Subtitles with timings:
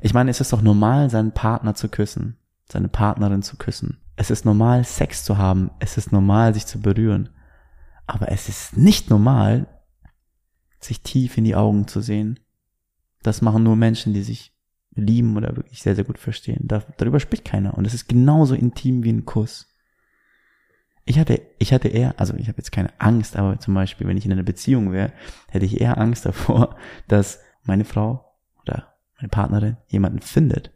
[0.00, 2.36] Ich meine, es ist doch normal, seinen Partner zu küssen,
[2.68, 3.98] seine Partnerin zu küssen.
[4.16, 5.70] Es ist normal, Sex zu haben.
[5.78, 7.28] Es ist normal, sich zu berühren.
[8.06, 9.66] Aber es ist nicht normal,
[10.80, 12.40] sich tief in die Augen zu sehen.
[13.22, 14.54] Das machen nur Menschen, die sich
[14.94, 16.60] lieben oder wirklich sehr, sehr gut verstehen.
[16.62, 17.76] Da, darüber spricht keiner.
[17.76, 19.68] Und es ist genauso intim wie ein Kuss.
[21.04, 24.16] Ich hatte, ich hatte eher, also ich habe jetzt keine Angst, aber zum Beispiel, wenn
[24.16, 25.12] ich in einer Beziehung wäre,
[25.48, 26.76] hätte ich eher Angst davor,
[27.08, 30.72] dass meine Frau oder meine Partnerin jemanden findet,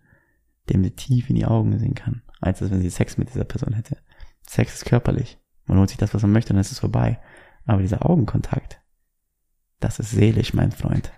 [0.69, 3.74] dem sie tief in die Augen sehen kann, als wenn sie Sex mit dieser Person
[3.74, 3.98] hätte.
[4.47, 5.38] Sex ist körperlich.
[5.66, 7.20] Man holt sich das, was man möchte, und dann ist es vorbei.
[7.66, 8.80] Aber dieser Augenkontakt,
[9.78, 11.12] das ist seelisch, mein Freund.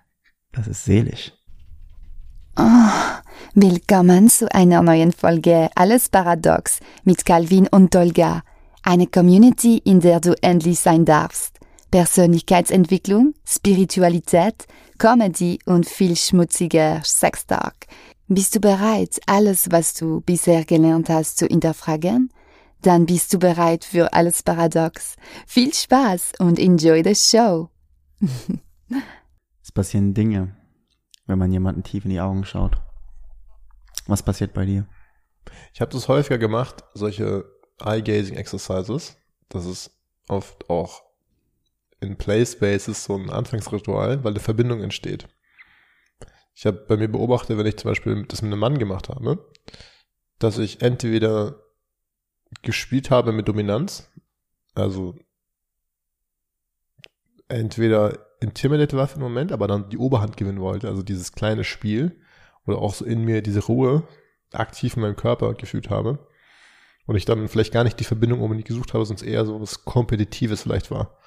[0.52, 1.32] Das ist seelisch.
[2.58, 3.20] Oh,
[3.54, 8.42] willkommen zu einer neuen Folge Alles Paradox mit Calvin und Tolga.
[8.82, 11.58] Eine Community, in der du endlich sein darfst.
[11.90, 14.66] Persönlichkeitsentwicklung, Spiritualität,
[15.02, 17.88] Comedy und viel schmutziger Sextalk.
[18.28, 22.32] Bist du bereit, alles, was du bisher gelernt hast, zu hinterfragen?
[22.82, 25.16] Dann bist du bereit für alles Paradox.
[25.44, 27.68] Viel Spaß und enjoy the show.
[29.60, 30.54] es passieren Dinge,
[31.26, 32.80] wenn man jemanden tief in die Augen schaut.
[34.06, 34.86] Was passiert bei dir?
[35.74, 37.44] Ich habe das häufiger gemacht, solche
[37.80, 39.16] Eye-Gazing Exercises.
[39.48, 39.90] Das ist
[40.28, 41.02] oft auch
[42.02, 45.28] in Play Spaces so ein Anfangsritual, weil eine Verbindung entsteht.
[46.54, 49.50] Ich habe bei mir beobachtet, wenn ich zum Beispiel das mit einem Mann gemacht habe,
[50.38, 51.62] dass ich entweder
[52.62, 54.10] gespielt habe mit Dominanz,
[54.74, 55.14] also
[57.48, 61.64] entweder intimidated war für den Moment, aber dann die Oberhand gewinnen wollte, also dieses kleine
[61.64, 62.20] Spiel
[62.66, 64.02] oder auch so in mir diese Ruhe
[64.52, 66.26] aktiv in meinem Körper gefühlt habe
[67.06, 69.84] und ich dann vielleicht gar nicht die Verbindung unbedingt gesucht habe, sonst eher so was
[69.84, 71.18] Kompetitives vielleicht war.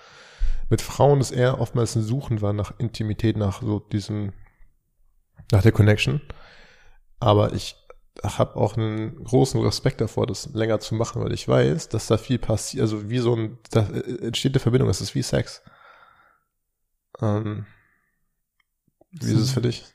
[0.69, 4.33] Mit Frauen ist eher oftmals ein Suchen war nach Intimität, nach so diesem,
[5.52, 6.21] nach der Connection.
[7.19, 7.75] Aber ich
[8.23, 12.17] habe auch einen großen Respekt davor, das länger zu machen, weil ich weiß, dass da
[12.17, 15.61] viel passiert, also wie so ein, da entsteht eine Verbindung, es ist wie Sex.
[17.21, 17.65] Ähm,
[19.11, 19.86] wie ist es für dich?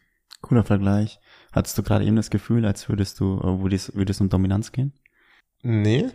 [0.41, 1.21] Cooler Vergleich.
[1.53, 4.93] Hattest du gerade eben das Gefühl, als würdest du, äh, würdest, würdest um Dominanz gehen?
[5.63, 6.11] Nee,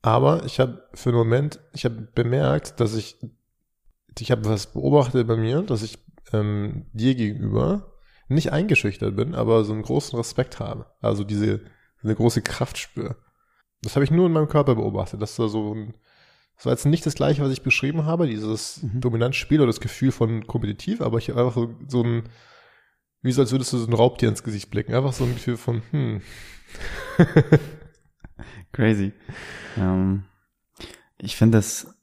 [0.00, 3.18] aber ich habe für einen Moment, ich habe bemerkt, dass ich,
[4.20, 5.98] ich habe was beobachtet bei mir, dass ich
[6.32, 7.92] ähm, dir gegenüber
[8.28, 10.86] nicht eingeschüchtert bin, aber so einen großen Respekt habe.
[11.00, 11.62] Also diese,
[12.02, 13.16] eine große Kraft spüre.
[13.82, 15.94] Das habe ich nur in meinem Körper beobachtet, dass da so ein,
[16.56, 19.00] das war jetzt nicht das gleiche, was ich beschrieben habe, dieses mhm.
[19.00, 22.28] Dominanzspiel oder das Gefühl von kompetitiv, aber ich habe einfach so, so ein,
[23.22, 24.94] wie so als würdest du so ein Raubtier ins Gesicht blicken.
[24.94, 26.20] Einfach so ein Gefühl von, hm.
[28.72, 29.12] Crazy.
[29.76, 30.24] Ähm,
[31.18, 31.97] ich finde das,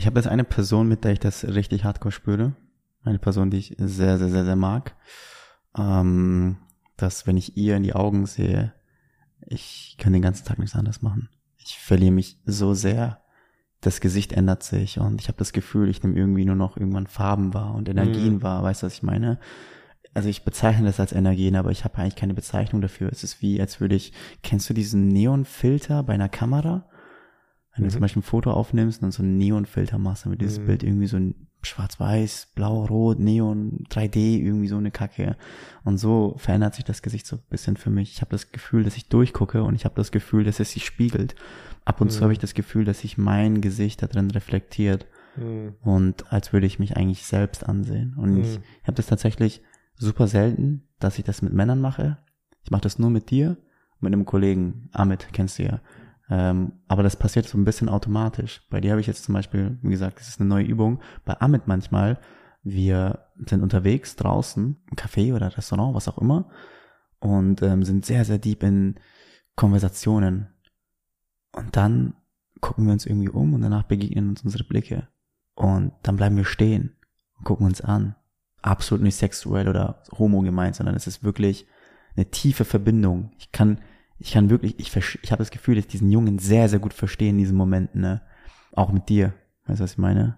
[0.00, 2.56] ich habe jetzt eine Person, mit der ich das richtig hardcore spüre.
[3.04, 4.96] Eine Person, die ich sehr, sehr, sehr, sehr mag.
[5.76, 6.56] Ähm,
[6.96, 8.72] dass wenn ich ihr in die Augen sehe,
[9.46, 11.28] ich kann den ganzen Tag nichts anderes machen.
[11.58, 13.20] Ich verliere mich so sehr.
[13.82, 17.06] Das Gesicht ändert sich und ich habe das Gefühl, ich nehme irgendwie nur noch irgendwann
[17.06, 18.42] Farben wahr und Energien mhm.
[18.42, 18.62] wahr.
[18.62, 19.38] Weißt du, was ich meine?
[20.14, 23.10] also ich bezeichne das als Energien, aber ich habe eigentlich keine Bezeichnung dafür.
[23.12, 24.12] Es ist wie, als würde ich,
[24.42, 26.88] kennst du diesen Neonfilter bei einer Kamera?
[27.80, 27.88] Wenn mhm.
[27.88, 30.66] du zum Beispiel ein Foto aufnimmst und dann so einen Neonfilter machst, damit dieses mhm.
[30.66, 35.36] Bild irgendwie so ein schwarz-weiß, blau, rot, Neon, 3D, irgendwie so eine Kacke.
[35.84, 38.12] Und so verändert sich das Gesicht so ein bisschen für mich.
[38.12, 40.84] Ich habe das Gefühl, dass ich durchgucke und ich habe das Gefühl, dass es sich
[40.84, 41.34] spiegelt.
[41.84, 42.10] Ab und mhm.
[42.10, 45.06] zu habe ich das Gefühl, dass sich mein Gesicht da drin reflektiert.
[45.36, 45.74] Mhm.
[45.82, 48.14] Und als würde ich mich eigentlich selbst ansehen.
[48.16, 48.64] Und ich, mhm.
[48.82, 49.62] ich habe das tatsächlich
[49.96, 52.18] super selten, dass ich das mit Männern mache.
[52.62, 53.56] Ich mache das nur mit dir,
[54.00, 54.88] mit einem Kollegen.
[54.92, 55.80] Amit kennst du ja.
[56.30, 58.62] Ähm, aber das passiert so ein bisschen automatisch.
[58.70, 61.00] Bei dir habe ich jetzt zum Beispiel, wie gesagt, das ist eine neue Übung.
[61.24, 62.18] Bei Amit manchmal,
[62.62, 66.48] wir sind unterwegs draußen, im Café oder Restaurant, was auch immer,
[67.18, 69.00] und ähm, sind sehr, sehr deep in
[69.56, 70.48] Konversationen.
[71.52, 72.14] Und dann
[72.60, 75.08] gucken wir uns irgendwie um und danach begegnen uns unsere Blicke.
[75.54, 76.96] Und dann bleiben wir stehen
[77.36, 78.14] und gucken uns an
[78.62, 81.66] absolut nicht sexuell oder homo gemeint, sondern es ist wirklich
[82.16, 83.32] eine tiefe Verbindung.
[83.38, 83.80] Ich kann,
[84.20, 86.94] ich kann wirklich, ich, ich habe das Gefühl, dass ich diesen Jungen sehr, sehr gut
[86.94, 88.20] verstehe in diesen Momenten, ne?
[88.72, 89.34] Auch mit dir.
[89.66, 90.36] Weißt du, was ich meine?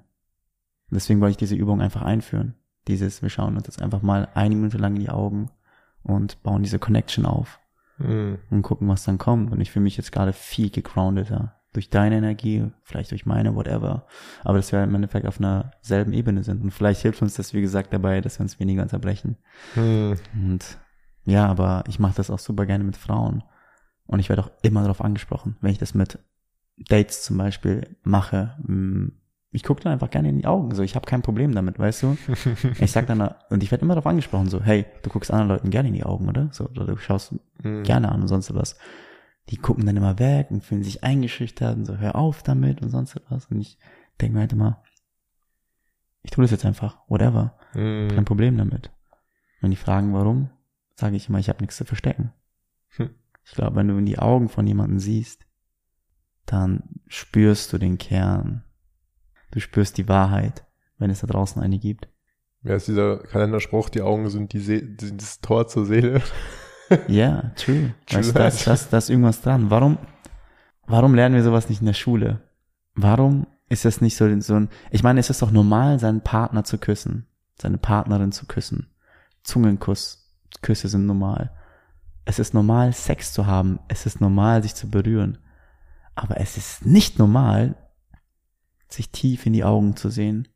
[0.90, 2.54] deswegen wollte ich diese Übung einfach einführen.
[2.86, 5.50] Dieses, wir schauen uns jetzt einfach mal eine Minute lang in die Augen
[6.02, 7.60] und bauen diese Connection auf.
[7.98, 8.38] Mhm.
[8.50, 9.52] Und gucken, was dann kommt.
[9.52, 14.06] Und ich fühle mich jetzt gerade viel gegroundeter durch deine Energie, vielleicht durch meine, whatever.
[14.44, 16.62] Aber dass wir im Endeffekt auf einer selben Ebene sind.
[16.62, 19.36] Und vielleicht hilft uns das, wie gesagt, dabei, dass wir uns weniger zerbrechen.
[19.74, 20.16] Hm.
[20.34, 20.78] Und
[21.24, 23.42] ja, aber ich mache das auch super gerne mit Frauen.
[24.06, 26.18] Und ich werde auch immer darauf angesprochen, wenn ich das mit
[26.76, 29.08] Dates zum Beispiel mache, mm,
[29.54, 30.74] ich gucke dann einfach gerne in die Augen.
[30.74, 32.16] So, ich habe kein Problem damit, weißt du?
[32.80, 33.20] Ich sag dann,
[33.50, 36.04] und ich werde immer darauf angesprochen, so, hey, du guckst anderen Leuten gerne in die
[36.04, 36.48] Augen, oder?
[36.52, 37.82] So, oder du schaust Mhm.
[37.84, 38.76] gerne an und sonst was.
[39.50, 42.88] Die gucken dann immer weg und fühlen sich eingeschüchtert und so, hör auf damit und
[42.90, 43.46] sonst was.
[43.46, 43.78] Und ich
[44.20, 44.82] denke mir halt immer,
[46.22, 47.54] ich tue das jetzt einfach, whatever.
[47.72, 48.24] Kein Mhm.
[48.24, 48.90] Problem damit.
[49.60, 50.50] Wenn die fragen, warum,
[50.96, 52.32] sage ich immer, ich habe nichts zu verstecken.
[52.96, 53.10] Hm.
[53.44, 55.46] Ich glaube, wenn du in die Augen von jemandem siehst,
[56.46, 58.64] dann spürst du den Kern.
[59.50, 60.64] Du spürst die Wahrheit,
[60.98, 62.08] wenn es da draußen eine gibt.
[62.62, 66.22] Wer ist dieser Kalenderspruch, die Augen sind die See sind das Tor zur Seele?
[67.08, 67.94] Ja, true.
[68.06, 69.70] True Weißt du, da ist, das, da ist irgendwas dran.
[69.70, 69.96] Warum,
[70.86, 72.42] warum lernen wir sowas nicht in der Schule?
[72.94, 76.64] Warum ist das nicht so, so ein, ich meine, es ist doch normal, seinen Partner
[76.64, 78.90] zu küssen, seine Partnerin zu küssen.
[79.42, 81.50] Zungenkuss, Küsse sind normal.
[82.24, 83.80] Es ist normal, Sex zu haben.
[83.88, 85.38] Es ist normal, sich zu berühren.
[86.14, 87.76] Aber es ist nicht normal,
[88.88, 90.48] sich tief in die Augen zu sehen.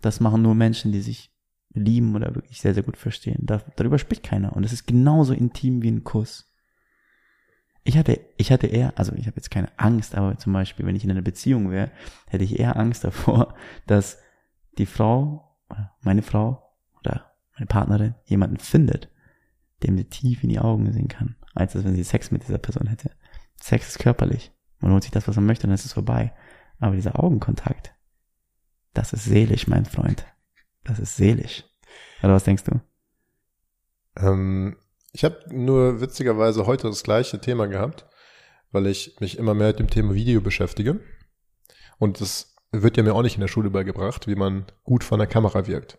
[0.00, 1.32] Das machen nur Menschen, die sich
[1.74, 3.38] lieben oder wirklich sehr, sehr gut verstehen.
[3.42, 4.54] Da, darüber spricht keiner.
[4.54, 6.52] Und es ist genauso intim wie ein Kuss.
[7.84, 10.94] Ich hatte, ich hatte eher, also ich habe jetzt keine Angst, aber zum Beispiel, wenn
[10.94, 11.90] ich in einer Beziehung wäre,
[12.28, 13.54] hätte ich eher Angst davor,
[13.86, 14.18] dass
[14.78, 15.56] die Frau,
[16.02, 16.62] meine Frau
[17.00, 19.08] oder meine Partnerin jemanden findet,
[19.84, 22.86] dem sie tief in die Augen sehen kann, als wenn sie Sex mit dieser Person
[22.86, 23.10] hätte.
[23.60, 24.52] Sex ist körperlich.
[24.80, 26.32] Man holt sich das, was man möchte, und dann ist es vorbei.
[26.78, 27.94] Aber dieser Augenkontakt,
[28.94, 30.26] das ist seelisch, mein Freund.
[30.84, 31.64] Das ist seelisch.
[32.22, 32.80] Oder was denkst du?
[34.16, 34.76] Ähm,
[35.12, 38.06] ich habe nur witzigerweise heute das gleiche Thema gehabt,
[38.72, 41.00] weil ich mich immer mehr mit dem Thema Video beschäftige.
[41.98, 45.18] Und das wird ja mir auch nicht in der Schule beigebracht, wie man gut von
[45.18, 45.98] der Kamera wirkt.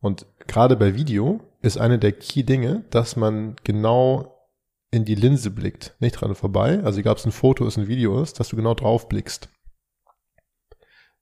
[0.00, 4.48] Und gerade bei Video ist eine der Key-Dinge, dass man genau
[4.90, 6.80] in die Linse blickt, nicht dran vorbei.
[6.84, 9.48] Also egal ob es ein Foto ist, ein Video ist, dass du genau drauf blickst.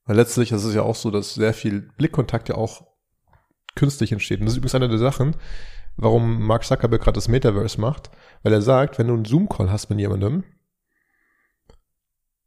[0.05, 2.87] Weil letztlich ist es ja auch so, dass sehr viel Blickkontakt ja auch
[3.77, 4.41] künstlich entsteht.
[4.41, 5.37] Und das ist übrigens eine der Sachen,
[5.97, 8.11] warum Mark Zuckerberg gerade das Metaverse macht,
[8.43, 10.45] weil er sagt, wenn du einen Zoom-Call hast mit jemandem,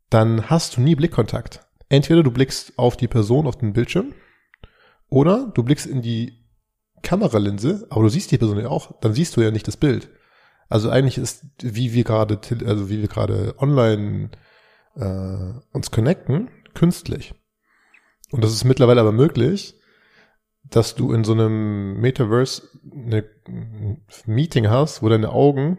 [0.09, 1.65] dann hast du nie Blickkontakt.
[1.87, 4.13] Entweder du blickst auf die Person auf den Bildschirm
[5.07, 6.44] oder du blickst in die
[7.05, 10.09] Kameralinse, aber du siehst die Person ja auch, dann siehst du ja nicht das Bild.
[10.67, 14.31] Also eigentlich ist, wie wir gerade, also wie wir gerade online
[14.95, 17.33] äh, uns connecten, künstlich.
[18.31, 19.79] Und das ist mittlerweile aber möglich,
[20.63, 25.77] dass du in so einem Metaverse eine ein Meeting hast, wo deine Augen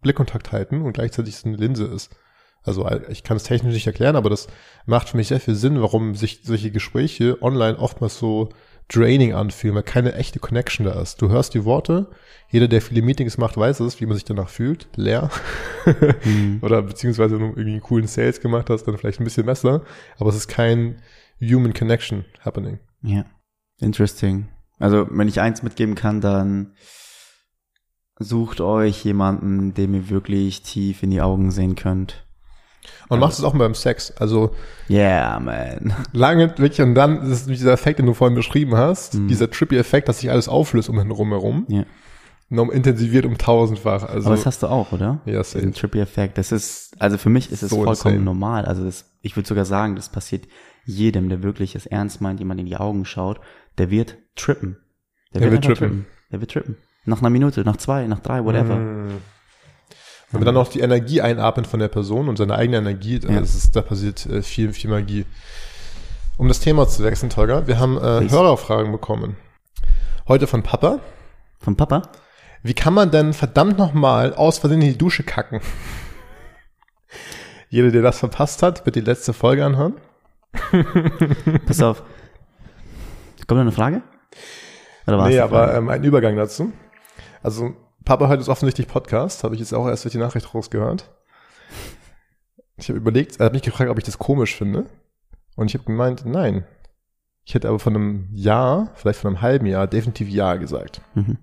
[0.00, 2.14] Blickkontakt halten und gleichzeitig es eine Linse ist.
[2.62, 4.46] Also ich kann es technisch nicht erklären, aber das
[4.86, 8.50] macht für mich sehr viel Sinn, warum sich solche Gespräche online oftmals so
[8.88, 11.20] draining anfühlen, weil keine echte Connection da ist.
[11.20, 12.10] Du hörst die Worte,
[12.50, 15.30] jeder, der viele Meetings macht, weiß es, wie man sich danach fühlt, leer.
[16.24, 16.58] Mhm.
[16.62, 19.82] Oder beziehungsweise wenn du irgendwie einen coolen Sales gemacht hast, dann vielleicht ein bisschen besser,
[20.18, 21.02] aber es ist kein
[21.40, 22.78] Human Connection happening.
[23.02, 23.24] Ja.
[23.80, 24.48] Interesting.
[24.78, 26.72] Also, wenn ich eins mitgeben kann, dann
[28.18, 32.26] sucht euch jemanden, dem ihr wirklich tief in die Augen sehen könnt.
[33.08, 34.10] Und machst es auch beim Sex.
[34.18, 34.54] Also
[34.90, 35.94] Yeah, man.
[36.12, 39.28] lange wirklich und dann ist es dieser Effekt, den du vorhin beschrieben hast, Mhm.
[39.28, 41.84] dieser trippy Effekt, dass sich alles auflöst um herum, Ja.
[42.50, 44.04] noch intensiviert um tausendfach.
[44.04, 45.20] Also Aber das hast du auch, oder?
[45.26, 45.72] ja, Diesen safe.
[45.72, 46.38] Trippy Effekt.
[46.38, 48.20] Das ist, also für mich ist es So vollkommen insane.
[48.20, 48.64] normal.
[48.64, 50.46] Also das, ich würde sogar sagen, das passiert
[50.84, 53.40] jedem, der wirklich es ernst meint, jemand in die Augen schaut,
[53.76, 54.78] der wird trippen.
[55.34, 56.06] Der wird einfach trippen.
[56.32, 56.76] Der wird trippen.
[57.04, 58.76] Nach einer Minute, nach zwei, nach drei, whatever.
[58.76, 59.08] Mm.
[60.30, 63.40] Wenn man dann noch die Energie einatmet von der Person und seine eigene Energie, Ja.
[63.40, 65.24] ist, da passiert äh, viel, viel Magie.
[66.36, 68.28] Um das Thema zu wechseln, Tolga, wir haben äh.
[68.30, 69.36] Hörerfragen bekommen.
[70.28, 71.00] Heute von Papa.
[71.58, 72.02] Von Papa?
[72.62, 75.60] Wie kann man denn verdammt nochmal aus Versehen in die Dusche kacken?
[77.70, 79.94] Jeder, der das verpasst hat, wird die letzte Folge anhören.
[81.66, 82.02] Pass auf.
[83.46, 84.02] Kommt noch eine Frage?
[85.06, 86.72] Oder war's Nee, aber ähm, ein Übergang dazu.
[87.42, 87.74] Also,
[88.08, 91.10] Papa hört jetzt offensichtlich Podcast, habe ich jetzt auch erst durch die Nachricht rausgehört.
[92.78, 94.86] Ich habe überlegt, er hat mich gefragt, ob ich das komisch finde.
[95.56, 96.64] Und ich habe gemeint, nein.
[97.44, 101.02] Ich hätte aber von einem Jahr, vielleicht von einem halben Jahr, definitiv Ja gesagt.
[101.12, 101.36] Mhm.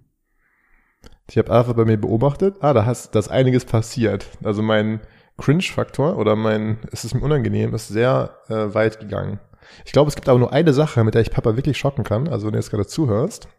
[1.29, 4.25] Ich habe einfach bei mir beobachtet, ah, da, hast, da ist einiges passiert.
[4.43, 5.01] Also mein
[5.37, 9.39] Cringe-Faktor oder mein, es ist mir unangenehm, ist sehr äh, weit gegangen.
[9.85, 12.27] Ich glaube, es gibt aber nur eine Sache, mit der ich Papa wirklich schocken kann.
[12.27, 13.49] Also wenn du jetzt gerade zuhörst.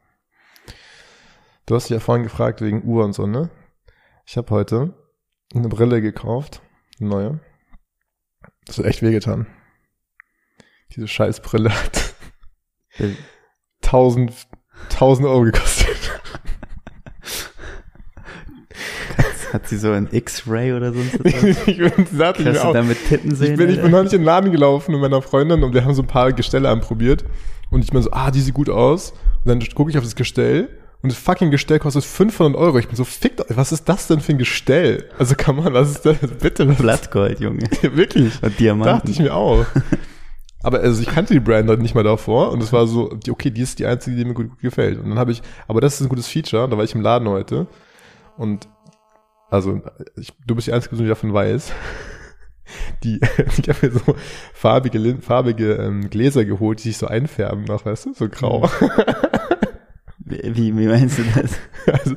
[1.66, 3.50] Du hast dich ja vorhin gefragt wegen Uhr und so, ne?
[4.24, 4.94] Ich habe heute
[5.54, 6.62] eine Brille gekauft,
[7.00, 7.40] eine neue.
[8.66, 9.46] Das hat echt wehgetan.
[10.94, 12.14] Diese scheiß Brille hat
[12.98, 13.10] Äh,
[13.84, 14.32] 1000,
[14.90, 15.86] 1000 Euro gekostet.
[19.52, 21.68] Hat sie so ein X-Ray oder sonst ich, was?
[21.68, 22.72] ich, bin- sagte ich auch.
[22.74, 23.52] damit Titten sehen?
[23.52, 25.94] Ich bin, ich bin neulich in den Laden gelaufen mit meiner Freundin und wir haben
[25.94, 27.24] so ein paar Gestelle anprobiert.
[27.70, 29.12] Und ich bin so, ah, die sieht gut aus.
[29.44, 30.68] Und dann gucke ich auf das Gestell
[31.02, 32.78] und das fucking Gestell kostet 500 Euro.
[32.78, 35.08] Ich bin so, fickt euch, was ist das denn für ein Gestell?
[35.18, 36.18] Also kann man, was ist das?
[36.18, 37.68] Bitte, was Blattgold, Junge.
[37.82, 38.42] Wirklich.
[38.42, 38.96] Und Diamanten.
[38.96, 39.66] Dachte ich mir auch.
[40.62, 43.50] Aber also ich kannte die Brand halt nicht mal davor und es war so, okay,
[43.50, 44.98] die ist die einzige, die mir gut, gut gefällt.
[44.98, 47.28] Und dann habe ich, aber das ist ein gutes Feature, da war ich im Laden
[47.28, 47.68] heute
[48.36, 48.68] und
[49.48, 49.80] also
[50.16, 51.72] ich, du bist die einzige Person, die davon weiß.
[53.04, 53.20] Die,
[53.58, 54.16] ich habe mir so
[54.52, 58.68] farbige, farbige ähm, Gläser geholt, die sich so einfärben noch, weißt du, so grau.
[60.42, 61.58] Wie, wie meinst du das?
[61.86, 62.16] Also,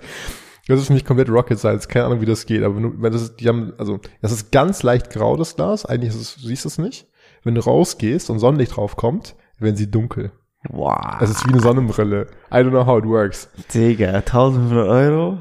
[0.67, 3.37] das ist nicht komplett Rocket Science, keine Ahnung, wie das geht, aber nur, das ist,
[3.37, 6.65] die haben, also, das ist ganz leicht grau, das Glas, eigentlich ist es, du siehst
[6.65, 7.07] es nicht.
[7.43, 10.31] Wenn du rausgehst und Sonnenlicht drauf kommt, werden sie dunkel.
[10.69, 11.21] Wow.
[11.21, 12.27] Es ist wie eine Sonnenbrille.
[12.51, 13.49] I don't know how it works.
[13.73, 15.39] Digga, 1500 Euro?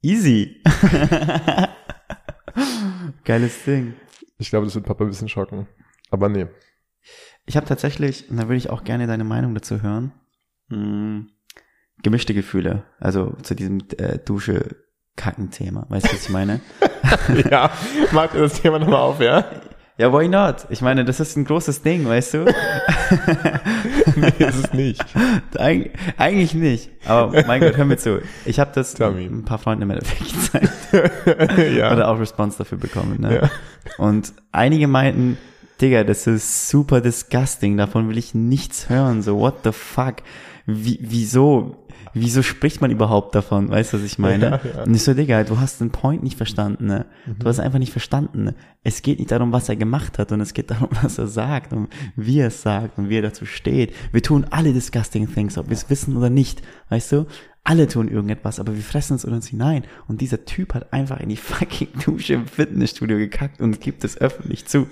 [0.00, 0.62] Easy.
[3.24, 3.94] Geiles Ding.
[4.38, 5.68] Ich glaube, das wird Papa ein bisschen schocken.
[6.10, 6.46] Aber nee.
[7.44, 10.12] Ich habe tatsächlich, und da würde ich auch gerne deine Meinung dazu hören,
[10.68, 11.26] mh,
[12.02, 12.84] gemischte Gefühle.
[13.00, 15.86] Also zu diesem äh, Dusche-Kacken-Thema.
[15.88, 16.60] Weißt du, was ich meine?
[17.50, 17.70] ja,
[18.12, 19.44] macht ihr das Thema nochmal auf, ja?
[19.98, 20.66] ja, why not?
[20.70, 22.44] Ich meine, das ist ein großes Ding, weißt du?
[24.16, 25.04] nee, ist es nicht.
[25.56, 26.90] Eig eigentlich nicht.
[27.04, 28.22] Aber mein Gott, hör mir zu.
[28.44, 30.72] Ich habe das ein paar Freunden im Endeffekt gezeigt.
[31.76, 31.92] ja.
[31.92, 33.20] Oder auch Response dafür bekommen.
[33.20, 33.40] Ne?
[33.42, 33.50] Ja.
[33.98, 35.36] Und einige meinten,
[35.80, 39.22] Digga, das ist super disgusting, davon will ich nichts hören.
[39.22, 40.16] So, what the fuck?
[40.66, 41.87] Wie, wieso?
[42.14, 43.70] Wieso spricht man überhaupt davon?
[43.70, 44.44] Weißt du, was ich meine?
[44.44, 44.82] Ja, ja.
[44.84, 46.86] Und ich so, Digga, du hast den Point nicht verstanden.
[46.86, 47.06] Ne?
[47.38, 48.44] Du hast einfach nicht verstanden.
[48.44, 48.54] Ne?
[48.82, 51.72] Es geht nicht darum, was er gemacht hat, und es geht darum, was er sagt
[51.72, 53.94] und wie er es sagt und wie er dazu steht.
[54.12, 56.62] Wir tun alle disgusting things, ob wir es wissen oder nicht.
[56.88, 57.26] Weißt du?
[57.64, 59.84] Alle tun irgendetwas, aber wir fressen es in uns hinein.
[60.06, 64.18] Und dieser Typ hat einfach in die fucking Dusche im Fitnessstudio gekackt und gibt es
[64.20, 64.86] öffentlich zu.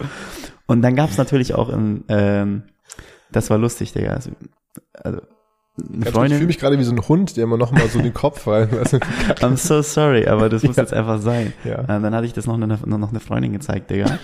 [0.66, 2.64] Und dann gab es natürlich auch ein, ähm,
[3.32, 4.12] das war lustig, Digga.
[4.12, 4.30] Also,
[4.92, 5.20] also
[5.78, 6.46] eine Ich fühle Freundin.
[6.46, 8.68] mich gerade wie so ein Hund, der immer noch mal so den Kopf rein.
[9.40, 11.52] I'm so sorry, aber das muss jetzt einfach sein.
[11.64, 11.82] Ja.
[11.82, 14.18] Äh, dann hatte ich das noch eine, noch eine Freundin gezeigt, Digga.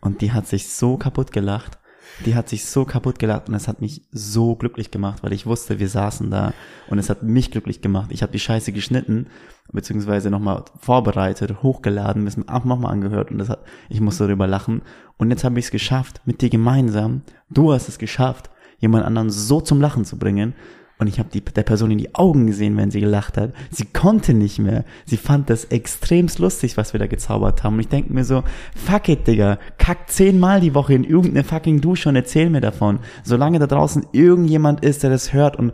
[0.00, 1.78] Und die hat sich so kaputt gelacht.
[2.26, 5.46] Die hat sich so kaputt gelacht und es hat mich so glücklich gemacht, weil ich
[5.46, 6.52] wusste, wir saßen da
[6.88, 8.10] und es hat mich glücklich gemacht.
[8.10, 9.28] Ich habe die Scheiße geschnitten,
[9.72, 14.82] beziehungsweise nochmal vorbereitet, hochgeladen, bis auch nochmal angehört und das hat, ich musste darüber lachen.
[15.16, 17.22] Und jetzt habe ich es geschafft, mit dir gemeinsam.
[17.48, 20.54] Du hast es geschafft, jemand anderen so zum Lachen zu bringen.
[21.00, 23.54] Und ich habe der Person in die Augen gesehen, wenn sie gelacht hat.
[23.70, 24.84] Sie konnte nicht mehr.
[25.06, 27.74] Sie fand das extremst lustig, was wir da gezaubert haben.
[27.74, 29.58] Und ich denke mir so, fuck it, Digga.
[29.78, 33.00] Kack zehnmal die Woche in irgendeine fucking Dusche und erzähl mir davon.
[33.24, 35.72] Solange da draußen irgendjemand ist, der das hört und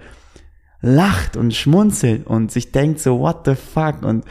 [0.81, 4.05] lacht und schmunzelt und sich denkt so, what the fuck?
[4.05, 4.25] Und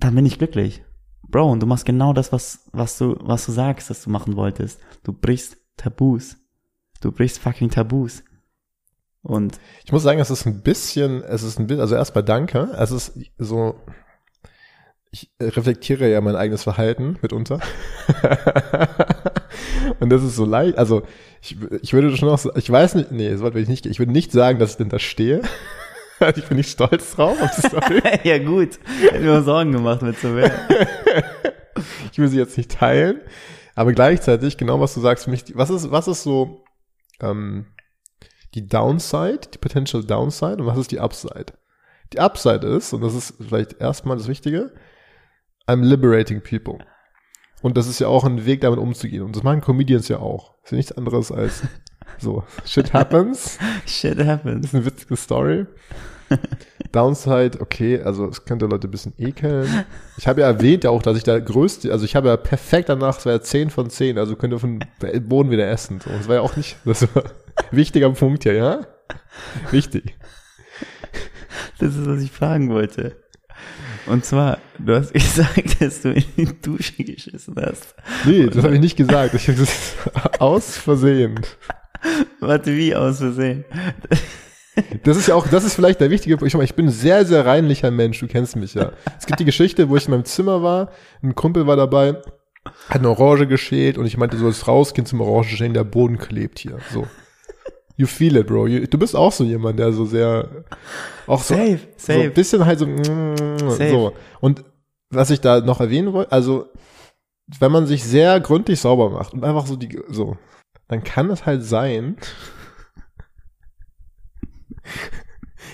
[0.00, 0.82] dann bin ich glücklich.
[1.28, 4.34] Bro, und du machst genau das, was, was du, was du sagst, dass du machen
[4.34, 4.80] wolltest.
[5.04, 6.36] Du brichst Tabus.
[7.00, 8.24] Du brichst fucking Tabus.
[9.24, 12.68] Und Ich muss sagen, es ist ein bisschen, es ist ein bisschen, also erstmal danke.
[12.78, 13.74] Es ist so,
[15.10, 17.58] ich reflektiere ja mein eigenes Verhalten mitunter.
[20.00, 21.04] Und das ist so leicht, also
[21.40, 24.12] ich, ich würde schon noch, ich weiß nicht, nee, weit will ich nicht, ich würde
[24.12, 25.40] nicht sagen, dass ich denn da stehe.
[26.36, 27.36] ich bin nicht stolz drauf
[28.24, 28.78] ja gut,
[29.10, 30.52] hätte mir Sorgen gemacht mit so wer.
[32.12, 33.20] Ich will sie jetzt nicht teilen,
[33.74, 36.64] aber gleichzeitig, genau was du sagst, für mich, was ist, was ist so
[37.20, 37.66] ähm,
[38.54, 41.46] die Downside, die Potential Downside und was ist die Upside?
[42.12, 44.72] Die Upside ist, und das ist vielleicht erstmal das Wichtige,
[45.66, 46.78] I'm liberating people.
[47.62, 49.22] Und das ist ja auch ein Weg, damit umzugehen.
[49.22, 50.54] Und das machen Comedians ja auch.
[50.62, 51.62] Das ist ja nichts anderes als
[52.18, 53.58] so, shit happens.
[53.86, 54.62] Shit happens.
[54.62, 55.66] Das ist eine witzige Story.
[56.94, 59.84] Downside, okay, also es könnte Leute ein bisschen ekeln.
[60.16, 62.88] Ich habe ja erwähnt ja auch, dass ich der größte, also ich habe ja perfekt
[62.88, 64.78] danach, es war ja 10 von 10, also könnte von
[65.22, 66.00] Boden wieder essen.
[66.00, 66.10] So.
[66.10, 68.86] Das war ja auch nicht, das war ein wichtiger Punkt hier, ja?
[69.70, 70.16] Wichtig.
[71.78, 73.16] Das ist, was ich fragen wollte.
[74.06, 77.94] Und zwar, du hast gesagt, dass du in die Dusche geschissen hast.
[78.24, 79.34] Nee, das habe ich nicht gesagt.
[79.34, 79.94] Ich habe das
[80.38, 81.40] aus Versehen.
[82.40, 83.64] Warte, wie aus Versehen?
[85.04, 86.48] Das ist ja auch, das ist vielleicht der wichtige Punkt.
[86.48, 88.92] Ich, meine, ich bin ein sehr, sehr reinlicher Mensch, du kennst mich ja.
[89.18, 90.90] Es gibt die Geschichte, wo ich in meinem Zimmer war,
[91.22, 92.16] ein Kumpel war dabei,
[92.88, 96.18] hat eine Orange geschält und ich meinte, du sollst rausgehen zum Orange schälen, der Boden
[96.18, 96.78] klebt hier.
[96.92, 97.06] So.
[97.96, 98.66] You feel it, bro.
[98.66, 100.64] You, du bist auch so jemand, der so sehr,
[101.26, 103.90] auch so, Safe, so ein bisschen halt so, mm, Safe.
[103.90, 104.12] so.
[104.40, 104.64] Und
[105.10, 106.66] was ich da noch erwähnen wollte, also,
[107.60, 110.36] wenn man sich sehr gründlich sauber macht und einfach so die, so,
[110.88, 112.16] dann kann es halt sein,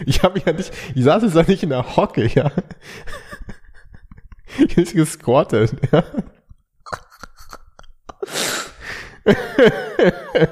[0.06, 2.50] ich habe ja nicht, ich saß jetzt ja nicht in der Hocke, ja.
[4.58, 6.04] Richtig gesquattet, ja.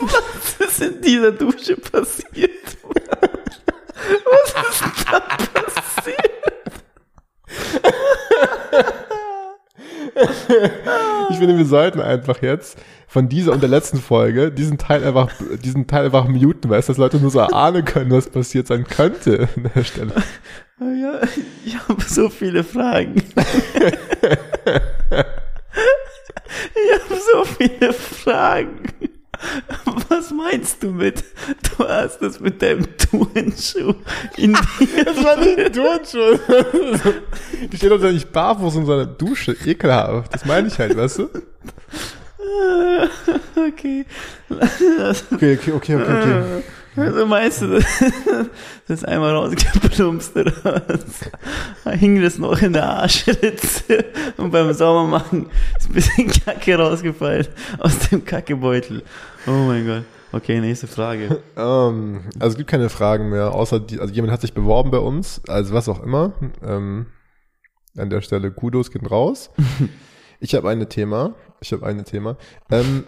[0.00, 2.50] Was ist in dieser Dusche passiert?
[4.24, 6.30] Was ist da passiert?
[11.30, 12.78] Ich finde, wir sollten einfach jetzt
[13.10, 15.28] von dieser und der letzten Folge diesen Teil einfach,
[15.64, 18.84] diesen Teil einfach muten, weil es dass Leute nur so erahnen können, was passiert sein
[18.84, 20.14] könnte an der Stelle.
[20.80, 21.20] Oh ja,
[21.64, 23.20] ich habe so viele Fragen.
[26.74, 28.82] Ich habe so viele Fragen.
[30.08, 31.24] Was meinst du mit,
[31.76, 33.94] du hast das mit deinem Turnschuh
[34.36, 35.04] in dir?
[35.04, 36.38] Das war nicht ein Turnschuh.
[37.72, 39.56] Die steht doch nicht barfuß in so einer Dusche.
[39.64, 40.32] Ekelhaft.
[40.34, 41.28] Das meine ich halt, weißt du?
[43.56, 44.04] Okay.
[44.50, 46.62] Okay, okay, okay, okay, okay.
[46.96, 47.84] Also meinst du, das
[48.88, 51.30] ist einmal rausgeplumpst oder was?
[51.84, 55.46] Da hing das noch in der Arschritze und beim Saubermachen
[55.78, 57.46] ist ein bisschen Kacke rausgefallen
[57.78, 59.04] aus dem Kackebeutel.
[59.46, 60.02] Oh mein Gott.
[60.32, 61.40] Okay, nächste Frage.
[61.56, 64.98] Ähm, also es gibt keine Fragen mehr, außer die, also jemand hat sich beworben bei
[64.98, 66.32] uns, also was auch immer.
[66.62, 67.06] Ähm,
[67.96, 69.50] an der Stelle Kudos gehen raus.
[70.40, 71.34] Ich habe ein Thema.
[71.60, 72.36] Ich habe ein Thema.
[72.70, 73.06] Ähm,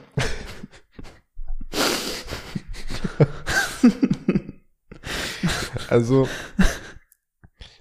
[5.89, 6.29] also,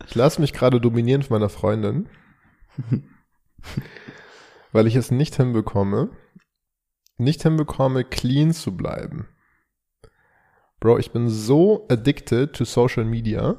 [0.07, 2.07] ich lasse mich gerade dominieren von meiner Freundin,
[4.71, 6.09] weil ich es nicht hinbekomme,
[7.17, 9.27] nicht hinbekomme, clean zu bleiben.
[10.79, 13.57] Bro, ich bin so addicted to Social Media.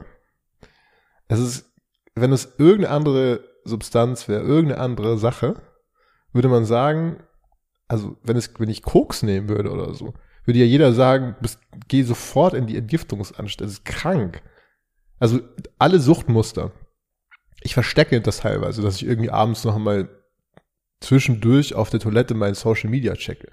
[1.29, 1.73] Es ist,
[2.15, 5.63] wenn es irgendeine andere Substanz wäre, irgendeine andere Sache,
[6.33, 7.23] würde man sagen,
[7.89, 11.61] also wenn es, wenn ich Koks nehmen würde oder so, würde ja jeder sagen, bist,
[11.89, 13.69] geh sofort in die Entgiftungsanstalt.
[13.69, 14.43] Das ist krank.
[15.19, 15.41] Also
[15.79, 16.73] alle Suchtmuster.
[17.61, 20.09] Ich verstecke das teilweise, dass ich irgendwie abends noch mal
[21.01, 23.53] zwischendurch auf der Toilette mein Social Media checke.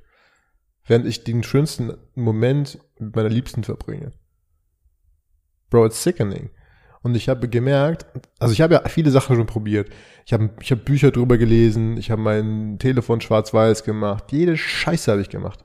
[0.85, 4.13] Während ich den schönsten Moment mit meiner Liebsten verbringe.
[5.69, 6.49] Bro, it's sickening.
[7.01, 8.05] Und ich habe gemerkt,
[8.39, 9.89] also ich habe ja viele Sachen schon probiert.
[10.25, 14.31] Ich habe ich hab Bücher drüber gelesen, ich habe mein Telefon schwarz-weiß gemacht.
[14.31, 15.63] Jede Scheiße habe ich gemacht.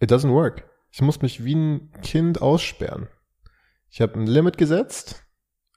[0.00, 0.68] It doesn't work.
[0.90, 3.08] Ich muss mich wie ein Kind aussperren.
[3.90, 5.24] Ich habe ein Limit gesetzt,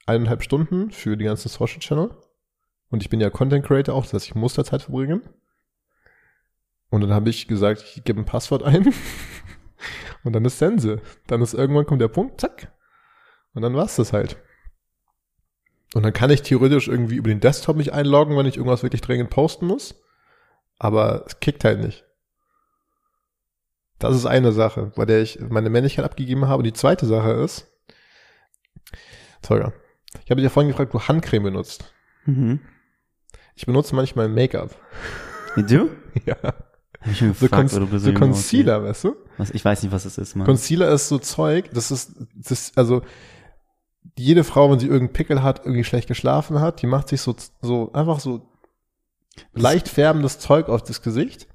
[0.06, 2.16] eineinhalb Stunden für die ganzen Social Channel.
[2.88, 5.22] Und ich bin ja Content Creator auch, das heißt, ich muss da Zeit verbringen.
[6.90, 8.94] Und dann habe ich gesagt, ich gebe ein Passwort ein.
[10.24, 11.00] und dann ist Sense.
[11.26, 12.72] Dann ist irgendwann kommt der Punkt, zack.
[13.56, 14.36] Und dann war's das halt.
[15.94, 19.00] Und dann kann ich theoretisch irgendwie über den Desktop mich einloggen, wenn ich irgendwas wirklich
[19.00, 19.94] dringend posten muss.
[20.78, 22.04] Aber es kickt halt nicht.
[23.98, 26.58] Das ist eine Sache, bei der ich meine Männlichkeit abgegeben habe.
[26.58, 27.66] Und die zweite Sache ist,
[29.40, 29.72] Tolga,
[30.22, 31.94] ich habe dich ja vorhin gefragt, du Handcreme benutzt.
[32.26, 32.60] Mhm.
[33.54, 34.76] Ich benutze manchmal Make-up.
[35.56, 35.90] Du?
[36.26, 36.36] Ja.
[36.42, 39.16] Hab ich schon So, gefragt, Con so Concealer, weißt du?
[39.38, 40.46] Was, ich weiß nicht, was es ist, Mann.
[40.46, 43.02] Concealer ist so Zeug, das ist, das also,
[44.16, 47.34] jede Frau, wenn sie irgendeinen Pickel hat, irgendwie schlecht geschlafen hat, die macht sich so,
[47.60, 48.48] so, einfach so
[49.52, 51.46] leicht färbendes Zeug auf das Gesicht,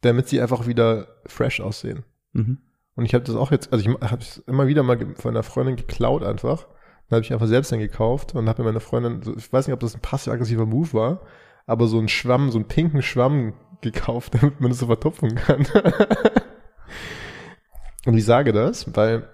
[0.00, 2.04] damit sie einfach wieder fresh aussehen.
[2.32, 2.58] mhm.
[2.96, 5.42] Und ich habe das auch jetzt, also ich habe es immer wieder mal von einer
[5.42, 6.66] Freundin geklaut einfach.
[7.08, 9.66] Dann habe ich einfach selbst dann gekauft und habe mir meine Freundin, so, ich weiß
[9.66, 11.20] nicht, ob das ein passiv-aggressiver Move war,
[11.66, 15.66] aber so einen Schwamm, so einen pinken Schwamm gekauft, damit man das so vertupfen kann.
[18.06, 19.28] und ich sage das, weil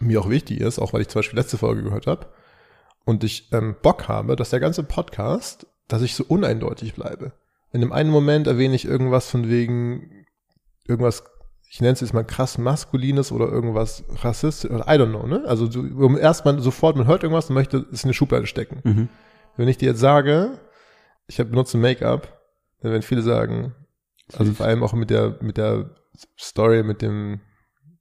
[0.00, 2.26] mir auch wichtig ist, auch weil ich zum Beispiel letzte Folge gehört habe
[3.04, 7.32] und ich ähm, Bock habe, dass der ganze Podcast, dass ich so uneindeutig bleibe.
[7.72, 10.26] In dem einen Moment erwähne ich irgendwas von wegen
[10.86, 11.22] irgendwas
[11.72, 15.44] ich nenne es jetzt mal krass maskulines oder irgendwas rassistisch oder I don't know, ne?
[15.46, 18.80] Also so, um erstmal sofort, man hört irgendwas und möchte es in eine Schublade stecken.
[18.82, 19.08] Mhm.
[19.56, 20.58] Wenn ich dir jetzt sage,
[21.28, 22.40] ich habe benutze Make-up,
[22.80, 23.76] dann werden viele sagen,
[24.32, 25.90] also vor allem auch mit der mit der
[26.36, 27.40] Story mit dem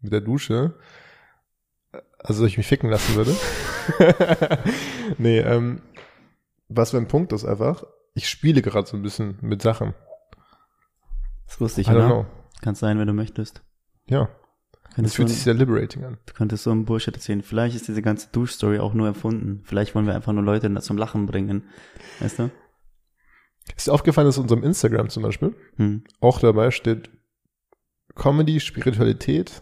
[0.02, 0.74] mit der Dusche,
[2.20, 3.36] also dass ich mich ficken lassen würde.
[5.18, 5.82] nee, ähm,
[6.68, 9.94] was für ein Punkt ist einfach, ich spiele gerade so ein bisschen mit Sachen.
[11.48, 12.28] Das wusste ich, I oder?
[12.62, 13.64] Kannst sein, wenn du möchtest.
[14.08, 14.30] Ja,
[14.84, 16.18] das Könntest fühlt du, sich sehr liberating an.
[16.26, 17.42] du könntest so einen Bullshit erzählen.
[17.42, 19.62] Vielleicht ist diese ganze Duschstory auch nur erfunden.
[19.64, 21.64] Vielleicht wollen wir einfach nur Leute zum Lachen bringen.
[22.20, 22.52] Weißt du?
[23.76, 26.04] Ist dir aufgefallen, dass unserem Instagram zum Beispiel Hm.
[26.20, 27.10] auch dabei steht
[28.16, 29.62] Comedy, Spiritualität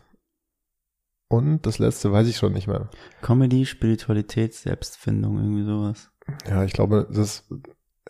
[1.28, 2.90] und das letzte weiß ich schon nicht mehr.
[3.22, 6.10] Comedy, Spiritualität, Selbstfindung, irgendwie sowas.
[6.48, 7.48] Ja, ich glaube, das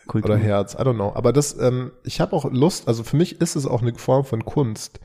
[0.08, 0.32] Kultur.
[0.32, 1.14] oder Herz, I don't know.
[1.14, 4.24] Aber das, ähm, ich habe auch Lust, also für mich ist es auch eine Form
[4.24, 5.00] von Kunst.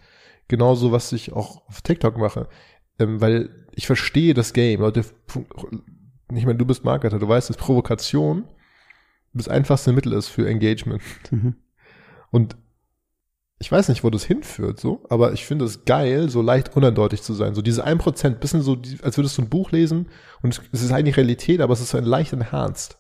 [0.49, 2.49] Genauso, was ich auch auf TikTok mache.
[2.99, 4.81] Ähm, weil ich verstehe das Game.
[4.81, 5.05] Leute
[6.37, 8.45] ich meine, du bist Marketer, du weißt, dass Provokation
[9.35, 11.03] das einfachste Mittel ist für Engagement.
[11.31, 11.57] Mhm.
[12.31, 12.57] Und
[13.63, 17.23] ich weiß nicht, wo das hinführt, so, aber ich finde es geil, so leicht uneindeutig
[17.23, 17.55] zu sein.
[17.55, 20.09] So diese 1%, bisschen so, als würdest du ein Buch lesen
[20.43, 22.99] und es, es ist eigentlich Realität, aber es ist so ein leicht enhanced.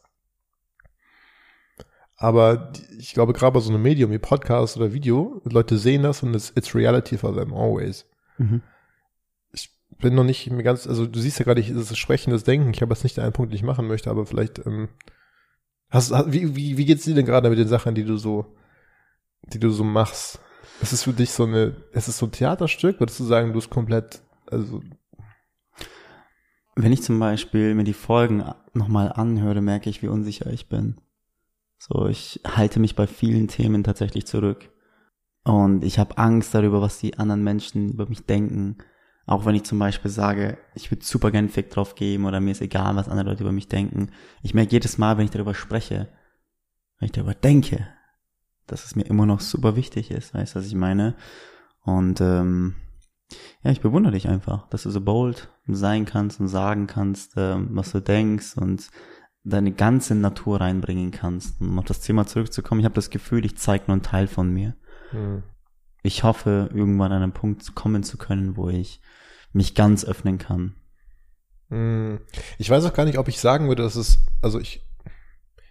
[2.16, 6.22] Aber ich glaube, gerade bei so einem Medium wie Podcast oder Video, Leute sehen das
[6.22, 8.06] und it's, it's reality for them always.
[8.38, 8.62] Mhm.
[9.98, 12.70] bin noch nicht mir ganz, also du siehst ja gerade, ich- es ist sprechendes Denken.
[12.72, 14.88] Ich habe jetzt nicht einen Punkt, den ich machen möchte, aber vielleicht, ähm,
[15.90, 18.54] hast, hast, wie, wie, wie geht's dir denn gerade mit den Sachen, die du so,
[19.42, 20.40] die du so machst?
[20.82, 22.98] Ist es für dich so eine, ist es so ein Theaterstück?
[22.98, 24.82] Würdest du sagen, du bist komplett, also,
[26.74, 31.00] Wenn ich zum Beispiel mir die Folgen nochmal anhöre, merke ich, wie unsicher ich bin.
[31.78, 34.70] So, ich halte mich bei vielen Themen tatsächlich zurück.
[35.44, 38.78] Und ich habe Angst darüber, was die anderen Menschen über mich denken.
[39.24, 42.50] Auch wenn ich zum Beispiel sage, ich würde super gerne Fick drauf geben oder mir
[42.50, 44.10] ist egal, was andere Leute über mich denken.
[44.42, 46.08] Ich merke jedes Mal, wenn ich darüber spreche,
[46.98, 47.86] wenn ich darüber denke,
[48.72, 50.34] dass es mir immer noch super wichtig ist.
[50.34, 51.14] Weißt du, was ich meine?
[51.84, 52.74] Und ähm,
[53.62, 57.68] ja, ich bewundere dich einfach, dass du so bold sein kannst und sagen kannst, ähm,
[57.72, 58.88] was du denkst und
[59.44, 61.60] deine ganze Natur reinbringen kannst.
[61.60, 64.52] Um auf das Thema zurückzukommen, ich habe das Gefühl, ich zeige nur einen Teil von
[64.52, 64.76] mir.
[65.10, 65.42] hm,
[66.02, 69.00] Ich hoffe, irgendwann an einen Punkt kommen zu können, wo ich
[69.52, 70.74] mich ganz öffnen kann.
[71.68, 72.20] hm.
[72.58, 74.86] ich weiß auch gar nicht, ob ich sagen würde, dass es, also ich,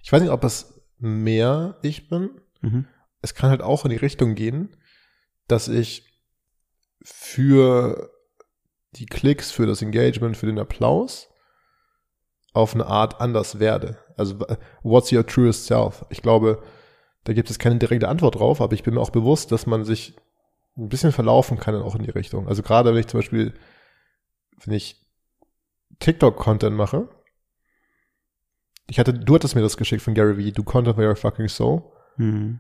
[0.04, 2.30] ich weiß nicht, ob es mehr ich bin.
[2.62, 2.86] Mhm.
[3.22, 4.76] es kann halt auch in die Richtung gehen,
[5.48, 6.08] dass ich
[7.04, 8.12] für
[8.94, 11.30] die Klicks, für das Engagement, für den Applaus
[12.54, 13.98] auf eine Art anders werde.
[14.18, 14.40] Also
[14.84, 16.06] what's your truest self?
[16.10, 16.62] Ich glaube,
[17.24, 19.86] da gibt es keine direkte Antwort drauf, aber ich bin mir auch bewusst, dass man
[19.86, 20.16] sich
[20.78, 22.48] ein bisschen verlaufen kann auch in die Richtung.
[22.48, 23.54] Also gerade wenn ich zum Beispiel,
[24.64, 25.06] wenn ich
[26.00, 27.10] TikTok-Content mache,
[28.88, 31.48] ich hatte, du hattest mir das geschickt von Gary Vee, do content where you're fucking
[31.48, 31.94] so.
[32.22, 32.60] Mhm.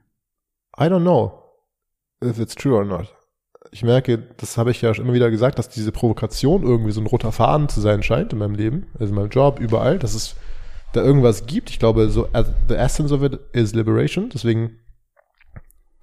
[0.77, 1.43] I don't know
[2.23, 3.13] if it's true or not.
[3.71, 7.07] Ich merke, das habe ich ja immer wieder gesagt, dass diese Provokation irgendwie so ein
[7.07, 10.35] roter Faden zu sein scheint in meinem Leben, also in meinem Job, überall, dass es
[10.93, 11.69] da irgendwas gibt.
[11.69, 14.29] Ich glaube, so uh, the essence of it is liberation.
[14.29, 14.79] Deswegen,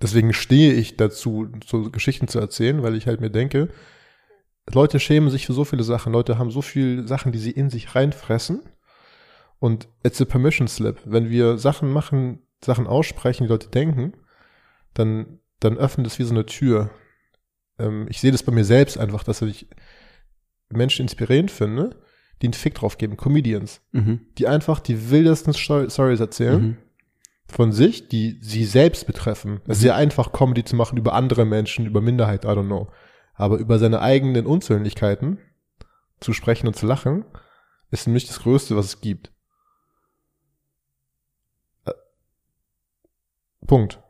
[0.01, 3.69] deswegen stehe ich dazu, so Geschichten zu erzählen, weil ich halt mir denke,
[4.73, 6.13] Leute schämen sich für so viele Sachen.
[6.13, 8.63] Leute haben so viele Sachen, die sie in sich reinfressen.
[9.59, 11.01] Und it's a permission slip.
[11.05, 14.13] Wenn wir Sachen machen, Sachen aussprechen, die Leute denken,
[14.95, 16.91] dann, dann öffnet es wie so eine Tür.
[17.79, 19.69] Ähm, ich sehe das bei mir selbst einfach, dass ich
[20.71, 21.97] Menschen inspirierend finde,
[22.43, 24.21] die einen Fick drauf geben, Comedians, Mhm.
[24.39, 26.77] die einfach die wildesten Sto- Stories erzählen Mhm.
[27.49, 29.61] von sich, die sie selbst betreffen.
[29.67, 29.89] Es ist Mhm.
[29.89, 32.91] ja einfach, Comedy zu machen über andere Menschen, über Minderheit, I don't know.
[33.35, 35.39] Aber über seine eigenen Unzulänglichkeiten
[36.21, 37.25] zu sprechen und zu lachen,
[37.91, 39.31] ist nämlich das Größte, was es gibt.
[43.69, 44.01] Punkt.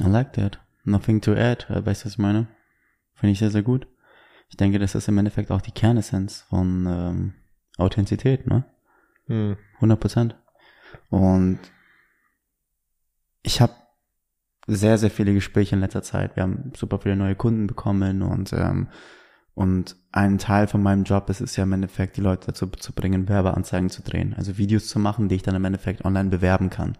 [0.00, 0.58] I like that.
[0.84, 1.66] Nothing to add.
[1.68, 2.48] Äh, Weißt du, was ich meine?
[3.14, 3.86] Finde ich sehr, sehr gut.
[4.48, 7.34] Ich denke, das ist im Endeffekt auch die Kernessenz von ähm,
[7.78, 8.64] Authentizität, ne?
[9.26, 9.56] Hm.
[9.76, 10.36] 100 Prozent.
[11.10, 11.60] Und
[13.42, 13.74] ich habe
[14.66, 16.34] sehr, sehr viele Gespräche in letzter Zeit.
[16.36, 18.88] Wir haben super viele neue Kunden bekommen und ähm,
[19.54, 22.94] und ein Teil von meinem Job ist es ja im Endeffekt, die Leute dazu zu
[22.94, 26.70] bringen, Werbeanzeigen zu drehen, also Videos zu machen, die ich dann im Endeffekt online bewerben
[26.70, 26.96] kann.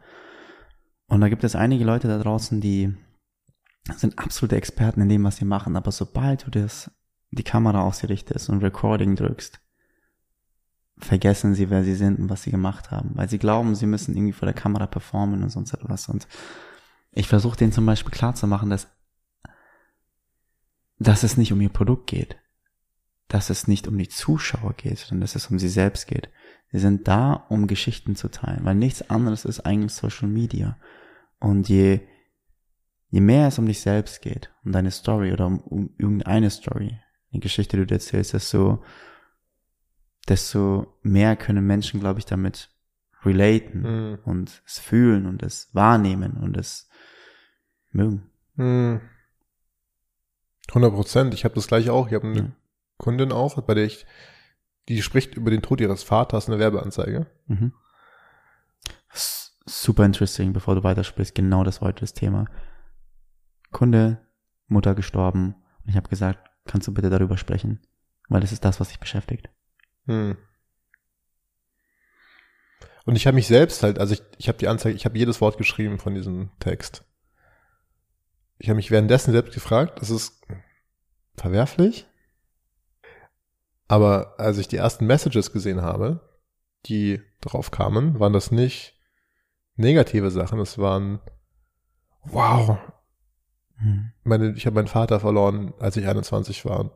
[1.12, 2.96] Und da gibt es einige Leute da draußen, die
[3.96, 6.90] sind absolute Experten in dem, was sie machen, aber sobald du das,
[7.30, 9.60] die Kamera auf sie richtest und Recording drückst,
[10.96, 14.16] vergessen sie, wer sie sind und was sie gemacht haben, weil sie glauben, sie müssen
[14.16, 16.08] irgendwie vor der Kamera performen und sonst etwas.
[16.08, 16.26] Und
[17.10, 18.88] ich versuche denen zum Beispiel klarzumachen, dass,
[20.98, 22.38] dass es nicht um ihr Produkt geht,
[23.28, 26.30] dass es nicht um die Zuschauer geht, sondern dass es um sie selbst geht.
[26.70, 30.78] Sie sind da, um Geschichten zu teilen, weil nichts anderes ist eigentlich Social Media.
[31.42, 32.00] Und je,
[33.08, 36.98] je mehr es um dich selbst geht, um deine Story oder um, um irgendeine Story,
[37.32, 38.84] die Geschichte, die du erzählst, desto,
[40.28, 42.70] desto mehr können Menschen, glaube ich, damit
[43.24, 44.18] relaten Hm.
[44.24, 46.88] und es fühlen und es wahrnehmen und es
[47.90, 48.30] mögen.
[48.56, 49.00] Hm.
[50.68, 51.34] 100 Prozent.
[51.34, 52.06] Ich habe das gleiche auch.
[52.06, 52.52] Ich habe eine Ja.
[52.98, 54.06] Kundin auch, bei der ich,
[54.88, 57.26] die spricht über den Tod ihres Vaters, eine Werbeanzeige.
[57.46, 57.72] Mhm.
[59.66, 62.46] Super interesting, bevor du weitersprichst, genau das heute das Thema.
[63.70, 64.20] Kunde,
[64.66, 67.80] Mutter gestorben und ich habe gesagt, kannst du bitte darüber sprechen,
[68.28, 69.48] weil das ist das, was dich beschäftigt.
[70.06, 70.36] Hm.
[73.04, 75.40] Und ich habe mich selbst halt, also ich, ich habe die Anzeige, ich habe jedes
[75.40, 77.04] Wort geschrieben von diesem Text.
[78.58, 80.40] Ich habe mich währenddessen selbst gefragt, das ist
[81.36, 82.06] verwerflich.
[83.88, 86.20] Aber als ich die ersten Messages gesehen habe,
[86.86, 88.96] die drauf kamen, waren das nicht
[89.76, 90.58] negative Sachen.
[90.60, 91.20] Es waren,
[92.24, 92.78] wow,
[93.78, 94.12] Mhm.
[94.22, 96.90] meine, ich habe meinen Vater verloren, als ich 21 war.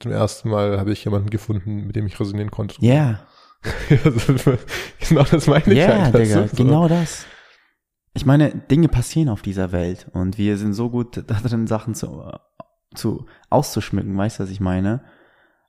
[0.00, 2.76] Zum ersten Mal habe ich jemanden gefunden, mit dem ich resonieren konnte.
[2.80, 3.26] Ja,
[4.04, 4.56] Also,
[5.08, 6.14] genau das meine ich ja, halt.
[6.14, 6.48] Digga?
[6.48, 6.56] So.
[6.56, 7.26] genau das.
[8.14, 11.94] Ich meine, Dinge passieren auf dieser Welt und wir sind so gut da drin, Sachen
[11.94, 12.30] zu,
[12.94, 15.04] zu auszuschmücken, weißt du, was ich meine?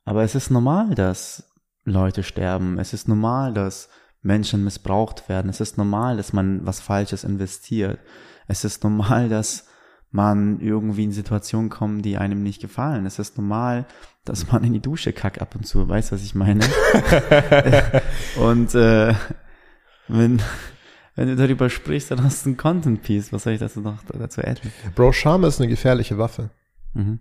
[0.06, 1.52] Aber es ist normal, dass
[1.84, 2.80] Leute sterben.
[2.80, 3.90] Es ist normal, dass
[4.22, 5.50] Menschen missbraucht werden.
[5.50, 8.00] Es ist normal, dass man was Falsches investiert.
[8.48, 9.68] Es ist normal, dass
[10.12, 13.06] man irgendwie in Situationen kommt, die einem nicht gefallen.
[13.06, 13.86] Es ist normal,
[14.26, 15.88] dass man in die Dusche kackt ab und zu.
[15.88, 16.66] Weißt du, was ich meine?
[18.38, 19.14] und äh,
[20.08, 20.42] wenn,
[21.16, 23.34] wenn du darüber sprichst, dann hast du ein Content Piece.
[23.34, 24.72] Was soll ich dazu noch dazu adden?
[24.96, 26.52] Bro, Scham ist eine gefährliche Waffe.
[26.94, 27.20] Mhm.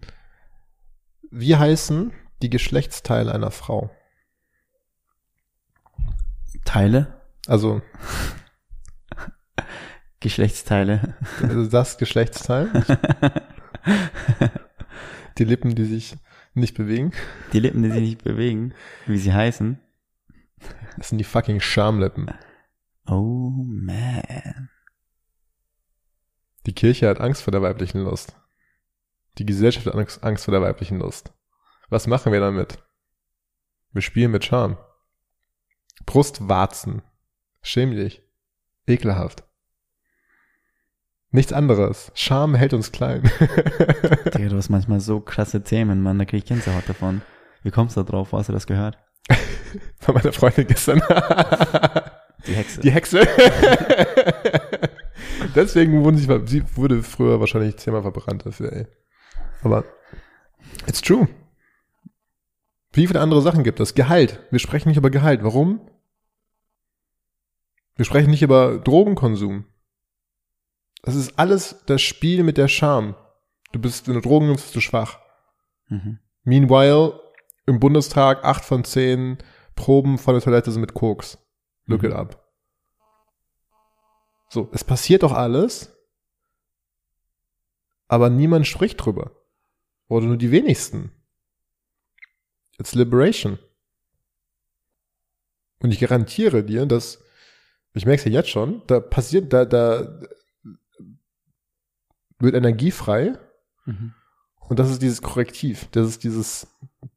[1.31, 3.91] Wie heißen die Geschlechtsteile einer Frau?
[6.67, 7.81] Teile, Also
[10.21, 11.17] Geschlechtsteile.
[11.71, 12.71] das Geschlechtsteil,
[15.39, 16.17] die Lippen, die sich
[16.55, 17.13] nicht bewegen,
[17.53, 18.75] Die Lippen, die sich nicht bewegen,
[19.07, 19.79] wie sie heißen.
[20.97, 22.31] das sind die fucking Schamlippen.
[23.07, 24.71] Oh man.
[26.67, 28.37] Die Kirche hat Angst vor der weiblichen Lust.
[29.39, 31.33] Die Gesellschaft hat Angst- Angst vor der weiblichen Lust.
[31.91, 32.83] Was machen wir damit?
[33.93, 34.77] Wir spielen mit Scham.
[36.05, 37.03] Brustwarzen.
[37.63, 38.23] Schämlich.
[38.87, 39.45] Ekelhaft.
[41.31, 42.13] Nichts anderes.
[42.15, 43.23] Scham hält uns klein.
[44.35, 47.23] Digga, du hast manchmal so krasse Themen, Mann, da krieg ich Gänsehaut davon.
[47.63, 48.33] Wie kommst du da drauf?
[48.33, 48.97] Wo hast du das gehört?
[49.99, 51.03] Von meiner Freundin gestern.
[52.47, 52.81] Die Hexe.
[52.81, 53.27] Die Hexe.
[55.55, 58.87] Deswegen wurde sie, sie wurde früher wahrscheinlich zehnmal verbrannt dafür, ey.
[59.63, 59.85] Aber
[60.87, 61.27] it's true.
[62.97, 63.95] Wie viele andere Sachen gibt es?
[63.95, 64.41] Gehalt.
[64.51, 65.45] Wir sprechen nicht über Gehalt.
[65.45, 65.91] Warum?
[67.95, 69.67] Wir sprechen nicht über Drogenkonsum.
[71.03, 73.15] Das ist alles das Spiel mit der Scham.
[73.73, 75.19] Du bist, wenn du Drogen nimmst, bist du schwach.
[75.89, 76.19] Mhm.
[76.45, 77.21] Meanwhile,
[77.67, 79.39] im Bundestag acht von zehn
[79.75, 81.39] Proben von der Toilette sind mit Koks.
[81.85, 82.09] Look Mhm.
[82.09, 82.49] it up.
[84.49, 85.97] So, es passiert doch alles,
[88.09, 89.33] aber niemand spricht drüber.
[90.09, 91.11] Oder nur die wenigsten.
[92.79, 93.59] It's liberation.
[95.81, 97.23] Und ich garantiere dir, dass,
[97.95, 100.21] ich merke es ja jetzt schon, da passiert, da, da
[102.39, 103.39] wird Energie frei,
[103.85, 104.15] Mhm.
[104.69, 105.89] und das ist dieses Korrektiv.
[105.93, 106.67] Das ist dieses,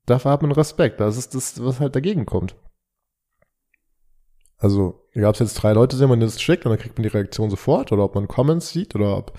[0.06, 1.00] dafür hat man Respekt.
[1.00, 2.56] Das ist das, was halt dagegen kommt.
[4.58, 7.04] Also, egal ob es jetzt drei Leute sind, man das schickt und dann kriegt man
[7.04, 9.34] die Reaktion sofort oder ob man Comments sieht oder ob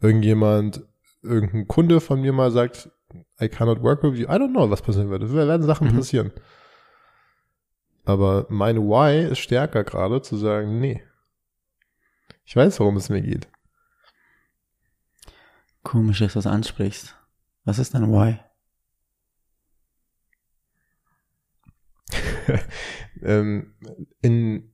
[0.00, 0.82] irgendjemand,
[1.22, 2.90] irgendein Kunde von mir mal sagt,
[3.40, 4.26] I cannot work with you.
[4.26, 5.22] I don't know, was passieren wird.
[5.22, 5.96] Es werden Sachen Mhm.
[5.96, 6.32] passieren.
[8.04, 11.02] Aber meine Why ist stärker gerade zu sagen, nee.
[12.44, 13.48] Ich weiß, worum es mir geht.
[15.82, 17.16] Komisch, dass du das ansprichst.
[17.64, 18.38] Was ist dein Why?
[23.22, 23.74] ähm,
[24.22, 24.72] in,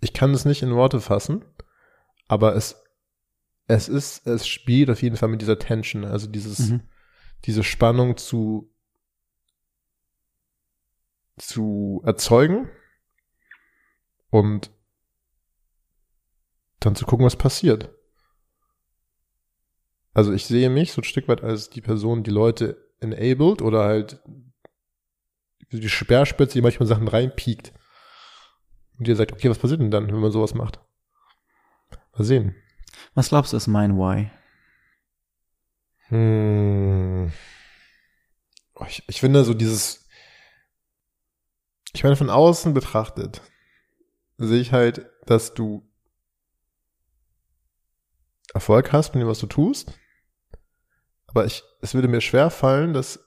[0.00, 1.44] ich kann es nicht in Worte fassen,
[2.28, 2.81] aber es,
[3.66, 6.82] es ist, es spielt auf jeden Fall mit dieser Tension, also dieses, Mhm.
[7.44, 8.72] diese Spannung zu,
[11.38, 12.68] zu erzeugen
[14.30, 14.70] und
[16.80, 17.90] dann zu gucken, was passiert.
[20.14, 23.84] Also ich sehe mich so ein Stück weit als die Person, die Leute enabled oder
[23.84, 24.20] halt
[25.70, 27.72] die Speerspitze, die manchmal Sachen reinpiekt.
[28.98, 30.80] Und ihr sagt, okay, was passiert denn dann, wenn man sowas macht?
[32.16, 32.54] Mal sehen.
[33.14, 34.30] Was glaubst du ist mein Why?
[36.08, 37.32] Hm.
[38.74, 40.08] Oh, Ich, ich finde so dieses,
[41.92, 43.42] ich meine von außen betrachtet,
[44.38, 45.88] sehe ich halt, dass du
[48.54, 49.92] Erfolg hast mit dem, was du tust.
[51.26, 53.24] Aber ich, es würde mir schwer fallen, das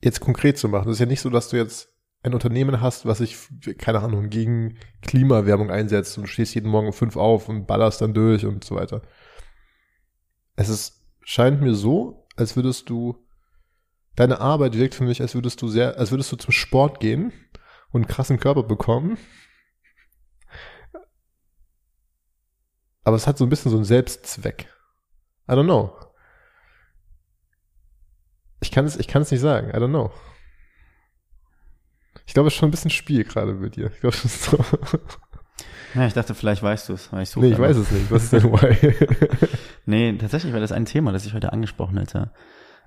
[0.00, 0.88] jetzt konkret zu machen.
[0.88, 1.91] Es ist ja nicht so, dass du jetzt
[2.22, 3.36] ein Unternehmen hast, was sich,
[3.78, 8.14] keine Ahnung, gegen Klimawerbung einsetzt und stehst jeden Morgen um fünf auf und ballerst dann
[8.14, 9.02] durch und so weiter.
[10.54, 13.26] Es ist, scheint mir so, als würdest du,
[14.14, 17.32] deine Arbeit wirkt für mich, als würdest du sehr, als würdest du zum Sport gehen
[17.90, 19.18] und einen krassen Körper bekommen.
[23.04, 24.68] Aber es hat so ein bisschen so einen Selbstzweck.
[25.48, 25.92] I don't know.
[28.60, 29.70] Ich kann es, ich kann es nicht sagen.
[29.70, 30.12] I don't know.
[32.26, 33.90] Ich glaube, es ist schon ein bisschen Spiel gerade mit dir.
[33.92, 34.58] Ich glaube, es ist so.
[35.94, 37.44] Ja, ich dachte, vielleicht weißt du es, weil ich suche.
[37.44, 38.10] nee, ich weiß es nicht.
[38.10, 38.94] Was ist denn Why?
[39.84, 42.30] Nee, tatsächlich war das ein Thema, das ich heute angesprochen hätte.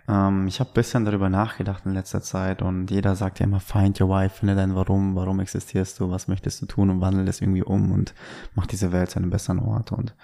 [0.07, 3.99] Ähm, ich habe bisschen darüber nachgedacht in letzter Zeit und jeder sagt ja immer, find
[4.01, 7.41] your why, finde dein Warum, warum existierst du, was möchtest du tun und wandel es
[7.41, 8.13] irgendwie um und
[8.53, 9.91] mach diese Welt zu einem besseren Ort.
[9.91, 10.15] Und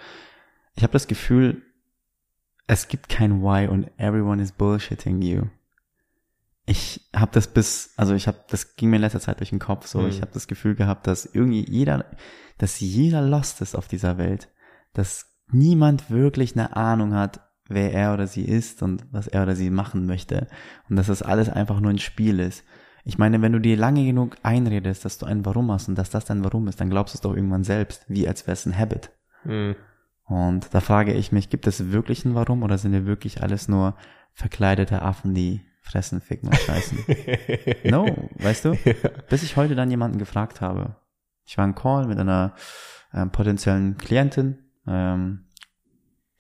[0.76, 1.62] ich habe das Gefühl,
[2.68, 5.44] es gibt kein Why und everyone is bullshitting you.
[6.66, 9.60] Ich habe das bis, also ich habe, das ging mir in letzter Zeit durch den
[9.60, 10.00] Kopf so.
[10.00, 10.10] Mhm.
[10.10, 12.06] Ich habe das Gefühl gehabt, dass irgendwie jeder,
[12.58, 14.50] dass jeder lost ist auf dieser Welt,
[14.94, 19.56] dass niemand wirklich eine Ahnung hat, wer er oder sie ist und was er oder
[19.56, 20.48] sie machen möchte
[20.90, 22.64] und dass das alles einfach nur ein Spiel ist.
[23.04, 26.12] Ich meine, wenn du dir lange genug einredest, dass du ein Warum hast und dass
[26.12, 28.66] das dein Warum ist, dann glaubst du es doch irgendwann selbst, wie als wäre es
[28.66, 29.12] ein Habit.
[29.44, 29.76] Mhm.
[30.26, 33.68] Und da frage ich mich, gibt es wirklich ein Warum oder sind wir wirklich alles
[33.68, 33.96] nur
[34.34, 37.00] verkleidete Affen, die fressen, ficken und scheißen?
[37.86, 38.78] No, weißt du?
[39.30, 40.96] Bis ich heute dann jemanden gefragt habe.
[41.46, 42.54] Ich war in Call mit einer
[43.14, 45.48] ähm, potenziellen Klientin, ähm,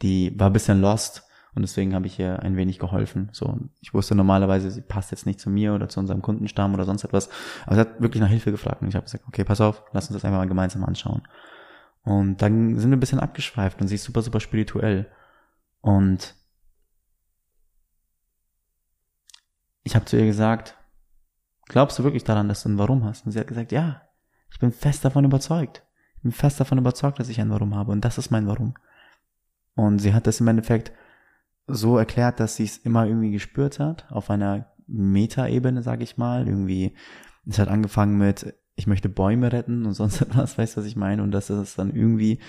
[0.01, 1.23] die war ein bisschen lost
[1.53, 3.29] und deswegen habe ich ihr ein wenig geholfen.
[3.33, 6.85] So, ich wusste normalerweise, sie passt jetzt nicht zu mir oder zu unserem Kundenstamm oder
[6.85, 7.29] sonst etwas,
[7.65, 10.07] aber sie hat wirklich nach Hilfe gefragt und ich habe gesagt, okay, pass auf, lass
[10.07, 11.23] uns das einfach mal gemeinsam anschauen.
[12.03, 15.07] Und dann sind wir ein bisschen abgeschweift und sie ist super, super spirituell.
[15.81, 16.35] Und
[19.83, 20.77] ich habe zu ihr gesagt,
[21.65, 23.25] glaubst du wirklich daran, dass du ein Warum hast?
[23.25, 24.01] Und sie hat gesagt, ja,
[24.51, 25.83] ich bin fest davon überzeugt.
[26.17, 28.75] Ich bin fest davon überzeugt, dass ich ein Warum habe und das ist mein Warum.
[29.75, 30.91] Und sie hat das im Endeffekt
[31.67, 36.47] so erklärt, dass sie es immer irgendwie gespürt hat, auf einer Metaebene, sag ich mal.
[36.47, 36.95] Irgendwie,
[37.47, 40.95] es hat angefangen mit, ich möchte Bäume retten und sonst etwas, weißt du, was ich
[40.95, 41.23] meine?
[41.23, 42.39] Und dass es dann irgendwie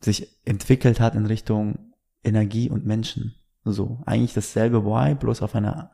[0.00, 1.92] sich entwickelt hat in Richtung
[2.22, 3.34] Energie und Menschen.
[3.64, 5.90] So, eigentlich dasselbe Why, bloß auf einer,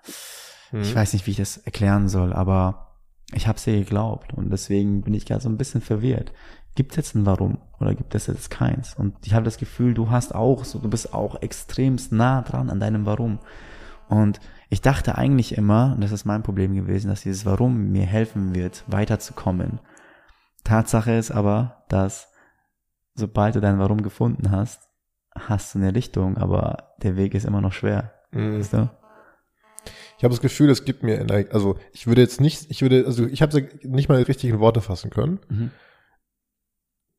[0.75, 0.83] Mhm.
[0.83, 2.97] ich weiß nicht, wie ich das erklären soll, aber
[3.33, 6.33] ich habe ihr geglaubt und deswegen bin ich gerade so ein bisschen verwirrt.
[6.75, 8.95] Gibt es jetzt ein Warum oder gibt es jetzt keins?
[8.95, 12.71] Und ich habe das Gefühl, du hast auch so, du bist auch extremst nah dran
[12.71, 13.39] an deinem Warum.
[14.09, 18.05] Und ich dachte eigentlich immer, und das ist mein Problem gewesen, dass dieses Warum mir
[18.05, 19.81] helfen wird, weiterzukommen.
[20.65, 22.29] Tatsache ist aber, dass
[23.15, 24.89] sobald du dein Warum gefunden hast,
[25.37, 28.13] hast du eine Richtung, aber der Weg ist immer noch schwer.
[28.33, 28.59] Mhm.
[28.59, 28.91] Weißt du?
[30.25, 33.05] Ich habe das Gefühl, es gibt mir, Energie- also ich würde jetzt nicht, ich würde,
[33.05, 35.71] also ich habe nicht mal die richtigen Worte fassen können, Mhm.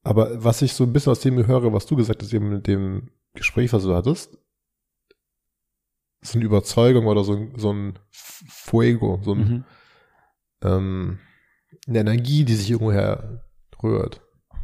[0.01, 2.65] aber was ich so ein bisschen aus dem höre, was du gesagt hast, eben mit
[2.65, 4.39] dem Gespräch, was du hattest,
[6.23, 9.63] so eine Überzeugung oder so ein, so ein Fuego, so ein, Mhm.
[10.63, 11.19] ähm,
[11.87, 13.45] eine Energie, die sich irgendwoher
[13.83, 14.19] rührt.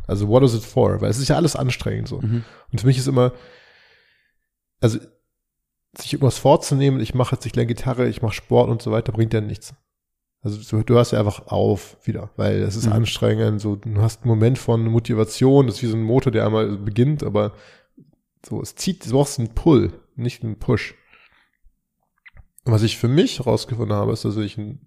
[0.08, 1.00] Also what is it for?
[1.00, 2.20] Weil es ist ja alles anstrengend so.
[2.20, 2.44] Mhm.
[2.72, 3.34] Und für mich ist immer,
[4.80, 4.98] also
[5.98, 9.12] sich irgendwas vorzunehmen, ich mache jetzt, ich lerne Gitarre, ich mache Sport und so weiter,
[9.12, 9.74] bringt ja nichts.
[10.42, 12.94] Also du, du hörst ja einfach auf wieder, weil es ist Mhm.
[12.94, 16.46] anstrengend, so du hast einen Moment von Motivation, das ist wie so ein Motor, der
[16.46, 17.54] einmal beginnt, aber
[18.44, 20.96] so, es zieht, du brauchst einen Pull, nicht einen Push.
[22.64, 24.80] Und was ich für mich herausgefunden habe, ist, dass ich ein,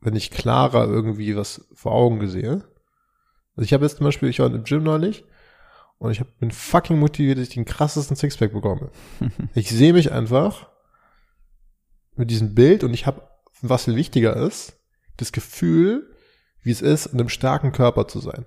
[0.00, 2.64] wenn ich klarer irgendwie was vor Augen sehe.
[3.54, 5.24] Also ich habe jetzt zum Beispiel, ich war im Gym neulich
[6.00, 8.90] und ich hab, bin fucking motiviert, dass ich den krassesten Sixpack bekomme.
[9.54, 10.68] ich sehe mich einfach
[12.16, 13.28] mit diesem Bild und ich habe,
[13.60, 14.80] was viel wichtiger ist,
[15.18, 16.10] das Gefühl,
[16.62, 18.46] wie es ist, in einem starken Körper zu sein.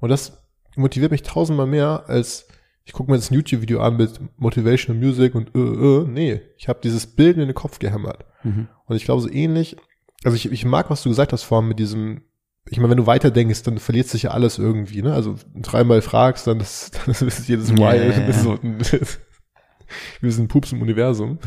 [0.00, 0.38] Und das
[0.74, 2.48] motiviert mich tausendmal mehr, als
[2.84, 6.68] ich gucke mir jetzt ein YouTube-Video an mit Motivational Music und äh, äh, nee, ich
[6.68, 8.24] habe dieses Bild in den Kopf gehämmert.
[8.42, 8.68] Mhm.
[8.86, 9.76] Und ich glaube so ähnlich,
[10.24, 12.22] also ich, ich mag, was du gesagt hast vorhin mit diesem,
[12.68, 15.14] ich meine, wenn du weiterdenkst, dann verliert sich ja alles irgendwie, ne?
[15.14, 18.32] Also dreimal fragst, dann ist, dann ist jedes Mal ja, ja.
[18.32, 18.78] so ein,
[20.20, 21.38] wir sind Pups im Universum.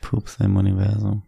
[0.00, 1.22] Pups im Universum.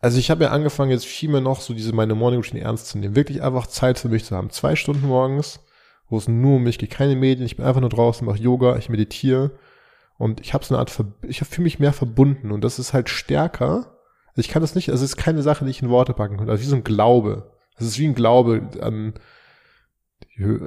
[0.00, 2.88] Also ich habe ja angefangen, jetzt viel mehr noch so diese meine Morning Routine ernst
[2.88, 3.16] zu nehmen.
[3.16, 4.50] Wirklich einfach Zeit für mich zu haben.
[4.50, 5.60] Zwei Stunden morgens,
[6.08, 8.76] wo es nur um mich geht, keine Medien, ich bin einfach nur draußen, mache Yoga,
[8.76, 9.52] ich meditiere
[10.18, 13.08] und ich habe so eine Art, ich fühle mich mehr verbunden und das ist halt
[13.08, 13.99] stärker.
[14.30, 16.36] Also ich kann das nicht, also es ist keine Sache, die ich in Worte packen
[16.36, 16.48] kann.
[16.48, 17.52] Also wie so ein Glaube.
[17.76, 19.14] Es ist wie ein Glaube an,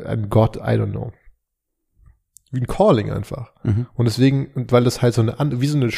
[0.06, 1.12] an Gott, I don't know.
[2.52, 3.54] Wie ein Calling einfach.
[3.64, 3.88] Mhm.
[3.96, 5.92] Und deswegen, weil das halt so eine, wie so eine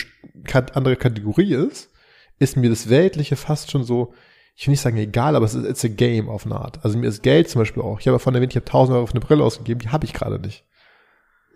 [0.74, 1.92] andere Kategorie ist,
[2.40, 4.14] ist mir das Weltliche fast schon so,
[4.56, 6.84] ich will nicht sagen egal, aber es ist it's a game auf eine Art.
[6.84, 8.00] Also mir ist Geld zum Beispiel auch.
[8.00, 10.14] Ich habe von erwähnt, ich habe 1000 Euro auf eine Brille ausgegeben, die habe ich
[10.14, 10.64] gerade nicht.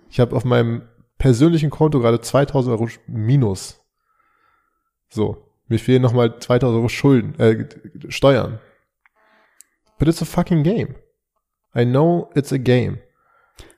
[0.09, 0.81] Ich habe auf meinem
[1.17, 3.79] persönlichen Konto gerade 2000 Euro minus.
[5.09, 5.48] So.
[5.69, 7.67] Mir fehlen nochmal 2000 Euro Schulden, äh,
[8.09, 8.59] Steuern.
[9.99, 10.95] But it's a fucking game.
[11.75, 12.99] I know it's a game.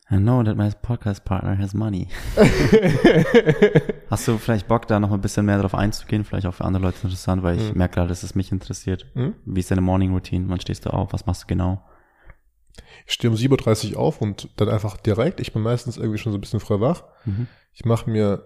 [0.09, 2.07] I know that my podcast partner has money.
[4.09, 6.23] Hast du vielleicht Bock, da noch ein bisschen mehr drauf einzugehen?
[6.25, 7.77] Vielleicht auch für andere Leute interessant, weil ich Mhm.
[7.77, 9.05] merke gerade, dass es mich interessiert.
[9.13, 9.35] Hm?
[9.45, 10.45] Wie ist deine Morning Routine?
[10.49, 11.13] Wann stehst du auf?
[11.13, 11.81] Was machst du genau?
[13.05, 15.39] Ich stehe um 7.30 Uhr auf und dann einfach direkt.
[15.39, 17.03] Ich bin meistens irgendwie schon so ein bisschen früh wach.
[17.25, 17.47] Mhm.
[17.73, 18.45] Ich mache mir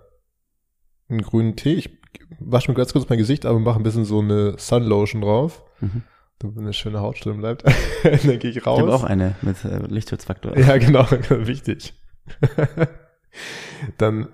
[1.10, 1.74] einen grünen Tee.
[1.74, 2.00] Ich
[2.40, 5.64] wasche mir ganz kurz mein Gesicht ab und mache ein bisschen so eine Sunlotion drauf.
[5.80, 6.04] Mhm.
[6.40, 7.64] Damit eine schöne Haut drin bleibt.
[8.04, 9.02] dann gehe ich Ich habe raus.
[9.02, 10.58] auch eine mit äh, Lichtschutzfaktor.
[10.58, 11.94] Ja, genau, wichtig.
[13.98, 14.30] Dann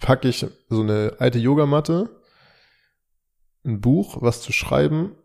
[0.00, 2.10] packe ich so eine alte Yogamatte,
[3.64, 5.16] ein Buch, was zu schreiben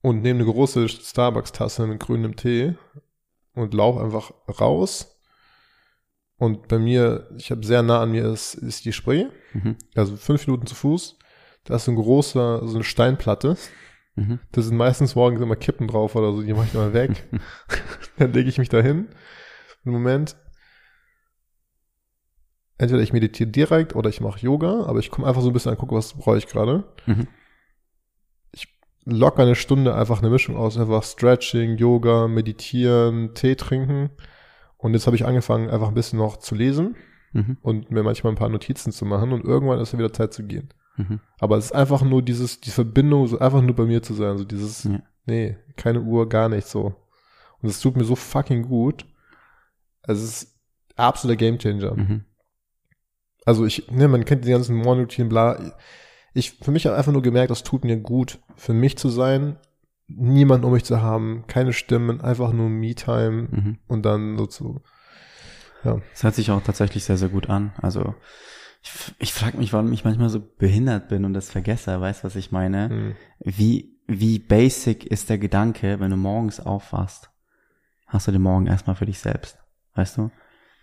[0.00, 2.74] und nehme eine große Starbucks-Tasse mit grünem Tee
[3.54, 5.11] und laufe einfach raus.
[6.42, 9.76] Und bei mir, ich habe sehr nah an mir ist, ist die Spree, Mhm.
[9.94, 11.16] also fünf Minuten zu Fuß.
[11.62, 13.56] Da ist so ein großer, so eine Steinplatte.
[14.16, 14.40] Mhm.
[14.50, 17.28] Da sind meistens morgens immer Kippen drauf oder so, die mache ich immer weg.
[18.18, 19.06] Dann lege ich mich da hin.
[19.84, 20.34] Einen Moment.
[22.76, 25.70] Entweder ich meditiere direkt oder ich mache Yoga, aber ich komme einfach so ein bisschen
[25.70, 26.92] an, gucke, was brauche ich gerade.
[27.06, 27.28] Mhm.
[28.50, 28.66] Ich
[29.04, 34.10] locker eine Stunde einfach eine Mischung aus, einfach Stretching, Yoga, Meditieren, Tee trinken.
[34.82, 36.96] Und jetzt habe ich angefangen, einfach ein bisschen noch zu lesen
[37.34, 37.56] Mhm.
[37.62, 40.42] und mir manchmal ein paar Notizen zu machen und irgendwann ist ja wieder Zeit zu
[40.42, 40.68] gehen.
[40.98, 41.20] Mhm.
[41.38, 44.36] Aber es ist einfach nur dieses, die Verbindung, so einfach nur bei mir zu sein,
[44.36, 45.00] so dieses, Ja.
[45.24, 46.94] nee, keine Uhr, gar nicht so.
[47.62, 49.06] Und es tut mir so fucking gut.
[50.02, 50.60] Also es ist
[50.96, 51.94] absoluter Gamechanger.
[51.94, 52.24] Mhm.
[53.46, 55.72] Also ich, ne, man kennt die ganzen Morning-Routinen, bla.
[56.34, 59.56] Ich, für mich habe einfach nur gemerkt, das tut mir gut, für mich zu sein,
[60.16, 63.78] niemanden um mich zu haben, keine Stimmen, einfach nur Me-Time Mhm.
[63.88, 64.82] und dann so zu,
[65.84, 67.72] Das hört sich auch tatsächlich sehr, sehr gut an.
[67.82, 68.14] Also
[68.82, 72.00] ich, ich frage mich, warum ich manchmal so behindert bin und das vergesse.
[72.00, 72.88] Weißt du, was ich meine?
[72.88, 77.30] hm, Wie, wie basic ist der Gedanke, wenn du morgens aufwachst,
[78.06, 79.58] hast du den Morgen erstmal für dich selbst.
[79.94, 80.30] Weißt du?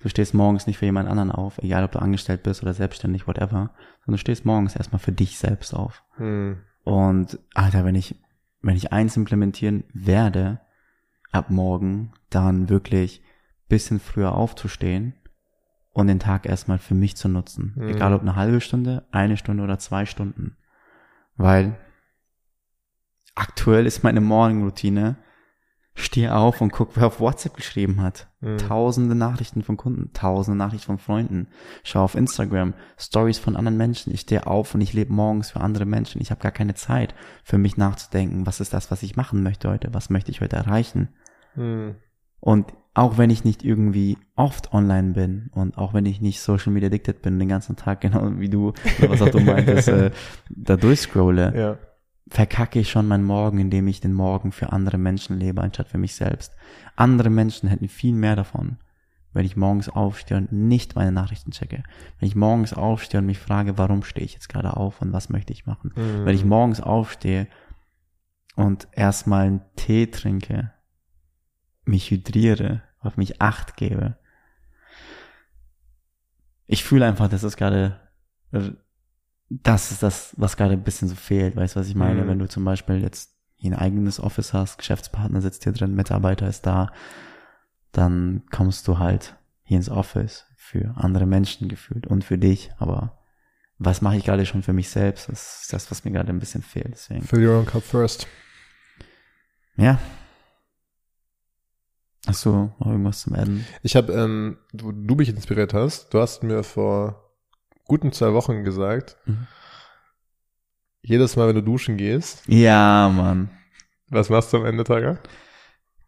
[0.02, 3.28] Du stehst morgens nicht für jemand anderen auf, egal ob du angestellt bist oder selbstständig,
[3.28, 6.04] whatever, sondern du stehst morgens erstmal für dich selbst auf.
[6.16, 8.16] hm, Und Alter, wenn ich,
[8.62, 10.60] wenn ich eins implementieren werde,
[11.32, 13.22] ab morgen, dann wirklich
[13.68, 15.14] bisschen früher aufzustehen
[15.94, 17.74] und den Tag erstmal für mich zu nutzen.
[17.76, 17.90] Mhm.
[17.90, 20.58] Egal ob eine halbe Stunde, eine Stunde oder zwei Stunden.
[21.38, 21.78] Weil
[23.36, 25.18] aktuell ist meine Morning-Routine,
[26.04, 28.28] stehe auf und guck, wer auf WhatsApp geschrieben hat.
[28.42, 28.58] hm.
[28.58, 31.48] Tausende Nachrichten von Kunden, tausende Nachrichten von Freunden.
[31.84, 34.14] Schau auf Instagram, Stories von anderen Menschen.
[34.14, 36.22] Ich stehe auf und ich lebe morgens für andere Menschen.
[36.22, 39.70] Ich habe gar keine Zeit für mich nachzudenken, was ist das, was ich machen möchte
[39.70, 41.10] heute, was möchte ich heute erreichen.
[41.56, 41.96] Hm.
[42.40, 46.74] Und auch wenn ich nicht irgendwie oft online bin und auch wenn ich nicht Social
[46.74, 50.12] Media addicted bin, den ganzen Tag, genau wie du, was auch du meintest, äh,
[50.50, 51.78] da durchscrolle, Ja.
[52.30, 55.98] Verkacke ich schon meinen Morgen, indem ich den Morgen für andere Menschen lebe, anstatt für
[55.98, 56.56] mich selbst.
[56.96, 58.78] Andere Menschen hätten viel mehr davon,
[59.34, 61.84] wenn ich morgens aufstehe und nicht meine Nachrichten checke.
[62.20, 65.30] Wenn ich morgens aufstehe und mich frage, warum stehe ich jetzt gerade auf und was
[65.30, 65.92] möchte ich machen.
[65.96, 66.26] Hm.
[66.26, 67.48] Wenn ich morgens aufstehe
[68.56, 70.72] und erstmal einen Tee trinke,
[71.86, 74.18] mich hydriere, auf mich acht gebe.
[76.68, 78.00] Ich fühle einfach, dass es gerade,
[79.50, 81.56] das ist das, was gerade ein bisschen so fehlt.
[81.56, 82.24] Weißt du, was ich meine?
[82.24, 82.28] Mhm.
[82.28, 86.48] Wenn du zum Beispiel jetzt hier ein eigenes Office hast, Geschäftspartner sitzt hier drin, Mitarbeiter
[86.48, 86.92] ist da,
[87.92, 93.20] dann kommst du halt hier ins Office für andere Menschen gefühlt und für dich, aber
[93.80, 95.30] was mache ich gerade schon für mich selbst?
[95.30, 96.92] Das ist das, was mir gerade ein bisschen fehlt.
[96.92, 97.22] Deswegen.
[97.24, 98.28] Fill your own cup first.
[99.78, 99.98] Ja.
[102.28, 103.66] Hast du noch irgendwas zum Adden?
[103.82, 107.29] Ich habe, ähm, du, du mich inspiriert hast, du hast mir vor
[107.90, 109.48] guten zwei Wochen gesagt, Mhm.
[111.02, 113.50] jedes Mal, wenn du duschen gehst, Ja, Mann.
[114.10, 115.18] was machst du am Ende, Tager?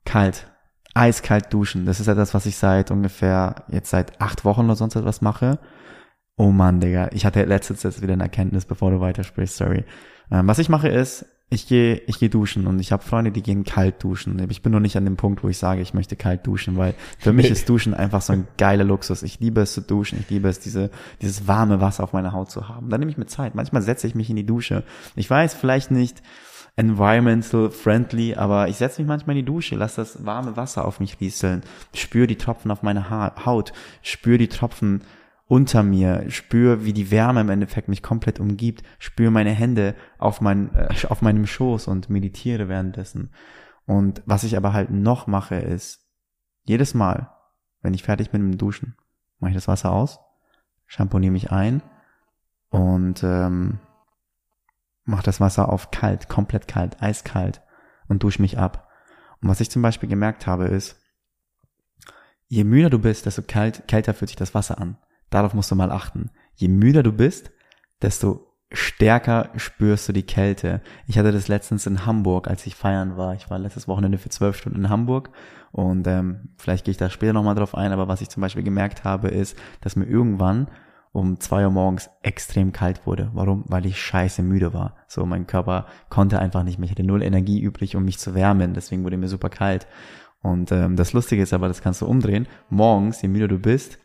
[0.05, 0.47] Kalt.
[0.93, 1.85] Eiskalt duschen.
[1.85, 5.57] Das ist etwas, was ich seit ungefähr, jetzt seit acht Wochen oder sonst etwas mache.
[6.35, 7.09] Oh Mann, Digga.
[7.13, 9.85] Ich hatte letztens jetzt wieder eine Erkenntnis, bevor du weitersprichst, sorry.
[10.31, 13.43] Ähm, was ich mache ist, ich gehe ich gehe duschen und ich habe Freunde, die
[13.43, 14.41] gehen kalt duschen.
[14.49, 16.95] Ich bin noch nicht an dem Punkt, wo ich sage, ich möchte kalt duschen, weil
[17.19, 19.21] für mich ist Duschen einfach so ein geiler Luxus.
[19.21, 20.91] Ich liebe es zu duschen, ich liebe es, diese,
[21.21, 22.89] dieses warme Wasser auf meiner Haut zu haben.
[22.89, 23.53] Dann nehme ich mir Zeit.
[23.53, 24.83] Manchmal setze ich mich in die Dusche.
[25.17, 26.21] Ich weiß, vielleicht nicht
[26.77, 31.01] environmental friendly, aber ich setze mich manchmal in die Dusche, lass das warme Wasser auf
[31.01, 33.73] mich rieseln, spüre die Tropfen auf meiner ha Haut,
[34.03, 35.01] spüre die Tropfen
[35.51, 40.39] unter mir, spüre, wie die Wärme im Endeffekt mich komplett umgibt, spüre meine Hände auf,
[40.39, 43.33] mein, äh, auf meinem Schoß und meditiere währenddessen.
[43.85, 46.07] Und was ich aber halt noch mache, ist,
[46.63, 47.31] jedes Mal,
[47.81, 48.95] wenn ich fertig bin mit dem Duschen,
[49.39, 50.21] mache ich das Wasser aus,
[50.85, 51.81] shampooniere mich ein
[52.69, 53.79] und ähm,
[55.03, 57.61] mache das Wasser auf kalt, komplett kalt, eiskalt
[58.07, 58.87] und dusche mich ab.
[59.41, 60.95] Und was ich zum Beispiel gemerkt habe, ist,
[62.47, 64.95] je müder du bist, desto kalt, kälter fühlt sich das Wasser an.
[65.31, 66.29] Darauf musst du mal achten.
[66.53, 67.51] Je müder du bist,
[68.03, 70.81] desto stärker spürst du die Kälte.
[71.07, 73.33] Ich hatte das letztens in Hamburg, als ich feiern war.
[73.33, 75.31] Ich war letztes Wochenende für zwölf Stunden in Hamburg
[75.71, 78.63] und ähm, vielleicht gehe ich da später nochmal drauf ein, aber was ich zum Beispiel
[78.63, 80.67] gemerkt habe, ist, dass mir irgendwann
[81.13, 83.31] um zwei Uhr morgens extrem kalt wurde.
[83.33, 83.65] Warum?
[83.67, 84.95] Weil ich scheiße müde war.
[85.07, 86.85] So, mein Körper konnte einfach nicht mehr.
[86.85, 88.73] Ich hatte null Energie übrig, um mich zu wärmen.
[88.73, 89.87] Deswegen wurde mir super kalt.
[90.41, 92.47] Und ähm, das Lustige ist aber, das kannst du umdrehen.
[92.69, 93.99] Morgens, je müder du bist,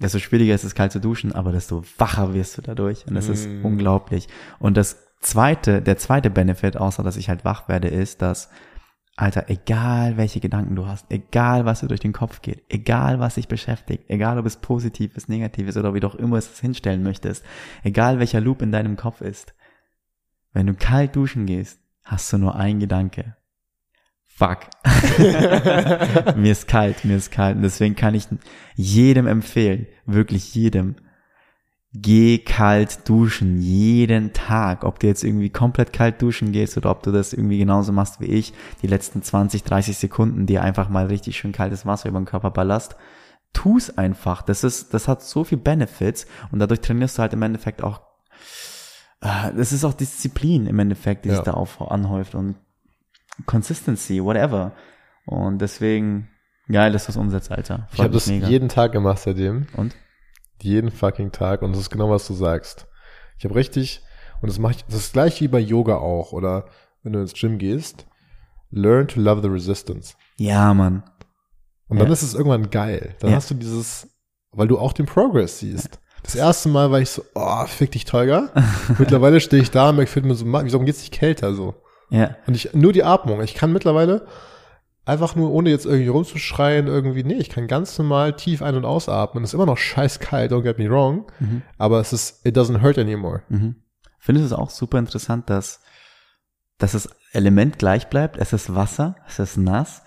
[0.00, 3.06] desto schwieriger ist es, kalt zu duschen, aber desto wacher wirst du dadurch.
[3.06, 3.32] Und das mm.
[3.32, 4.28] ist unglaublich.
[4.58, 8.48] Und das zweite, der zweite Benefit, außer dass ich halt wach werde, ist, dass
[9.16, 13.34] Alter, egal welche Gedanken du hast, egal was dir durch den Kopf geht, egal was
[13.34, 16.60] dich beschäftigt, egal ob es positiv ist, negativ ist oder wie du auch immer es
[16.60, 17.44] hinstellen möchtest,
[17.82, 19.54] egal welcher Loop in deinem Kopf ist,
[20.52, 23.36] wenn du kalt duschen gehst, hast du nur einen Gedanke.
[24.38, 24.58] Fuck.
[26.36, 27.56] mir ist kalt, mir ist kalt.
[27.56, 28.28] Und deswegen kann ich
[28.76, 30.94] jedem empfehlen, wirklich jedem,
[31.92, 34.84] geh kalt duschen, jeden Tag.
[34.84, 38.20] Ob du jetzt irgendwie komplett kalt duschen gehst oder ob du das irgendwie genauso machst
[38.20, 42.20] wie ich, die letzten 20, 30 Sekunden dir einfach mal richtig schön kaltes Wasser über
[42.20, 42.94] den Körper ballast.
[43.52, 44.42] Tu's einfach.
[44.42, 48.02] Das ist, das hat so viel Benefits und dadurch trainierst du halt im Endeffekt auch,
[49.20, 51.34] äh, das ist auch Disziplin im Endeffekt, die ja.
[51.34, 52.54] sich da auf, anhäuft und
[53.46, 54.72] Consistency, whatever.
[55.26, 56.28] Und deswegen,
[56.68, 57.86] geil, dass du es umsetzt, Alter.
[57.88, 58.48] Freut ich habe das mega.
[58.48, 59.66] jeden Tag gemacht seitdem.
[59.76, 59.94] Und?
[60.60, 61.62] Jeden fucking Tag.
[61.62, 62.86] Und das ist genau, was du sagst.
[63.38, 64.02] Ich habe richtig,
[64.40, 66.66] und das mache ich, das ist gleich wie bei Yoga auch, oder
[67.02, 68.06] wenn du ins Gym gehst,
[68.70, 70.14] learn to love the resistance.
[70.36, 71.02] Ja, Mann.
[71.88, 73.14] Und dann ist es irgendwann geil.
[73.20, 73.36] Dann ja.
[73.36, 74.08] hast du dieses,
[74.52, 76.00] weil du auch den Progress siehst.
[76.22, 78.50] Das erste Mal war ich so, oh, fick dich, Tolga.
[78.98, 81.74] Mittlerweile stehe ich da und merke, mir so, wieso geht's nicht kälter so?
[82.10, 82.36] Ja.
[82.46, 83.42] Und ich, nur die Atmung.
[83.42, 84.26] Ich kann mittlerweile
[85.04, 88.84] einfach nur, ohne jetzt irgendwie rumzuschreien, irgendwie, nee, ich kann ganz normal tief ein- und
[88.84, 89.42] ausatmen.
[89.42, 91.26] Es ist immer noch scheiß kalt, don't get me wrong.
[91.38, 91.62] Mhm.
[91.78, 93.42] Aber es ist, it doesn't hurt anymore.
[93.48, 93.76] Mhm.
[94.18, 95.80] Findest du es auch super interessant, dass,
[96.76, 98.36] dass das Element gleich bleibt?
[98.36, 100.02] Es ist Wasser, es ist nass.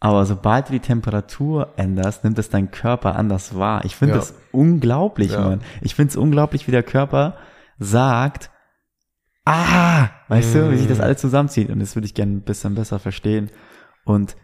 [0.00, 3.84] Aber sobald du die Temperatur änderst, nimmt es dein Körper anders wahr.
[3.84, 4.20] Ich finde ja.
[4.20, 5.40] das unglaublich, ja.
[5.40, 5.62] Mann.
[5.80, 7.36] Ich finde es unglaublich, wie der Körper
[7.78, 8.50] sagt,
[9.46, 10.58] ah, weißt mm.
[10.58, 11.02] du, wie sich das mm.
[11.02, 11.70] alles zusammenzieht.
[11.70, 13.50] Und das würde ich gerne ein bisschen besser verstehen.
[14.04, 14.36] Und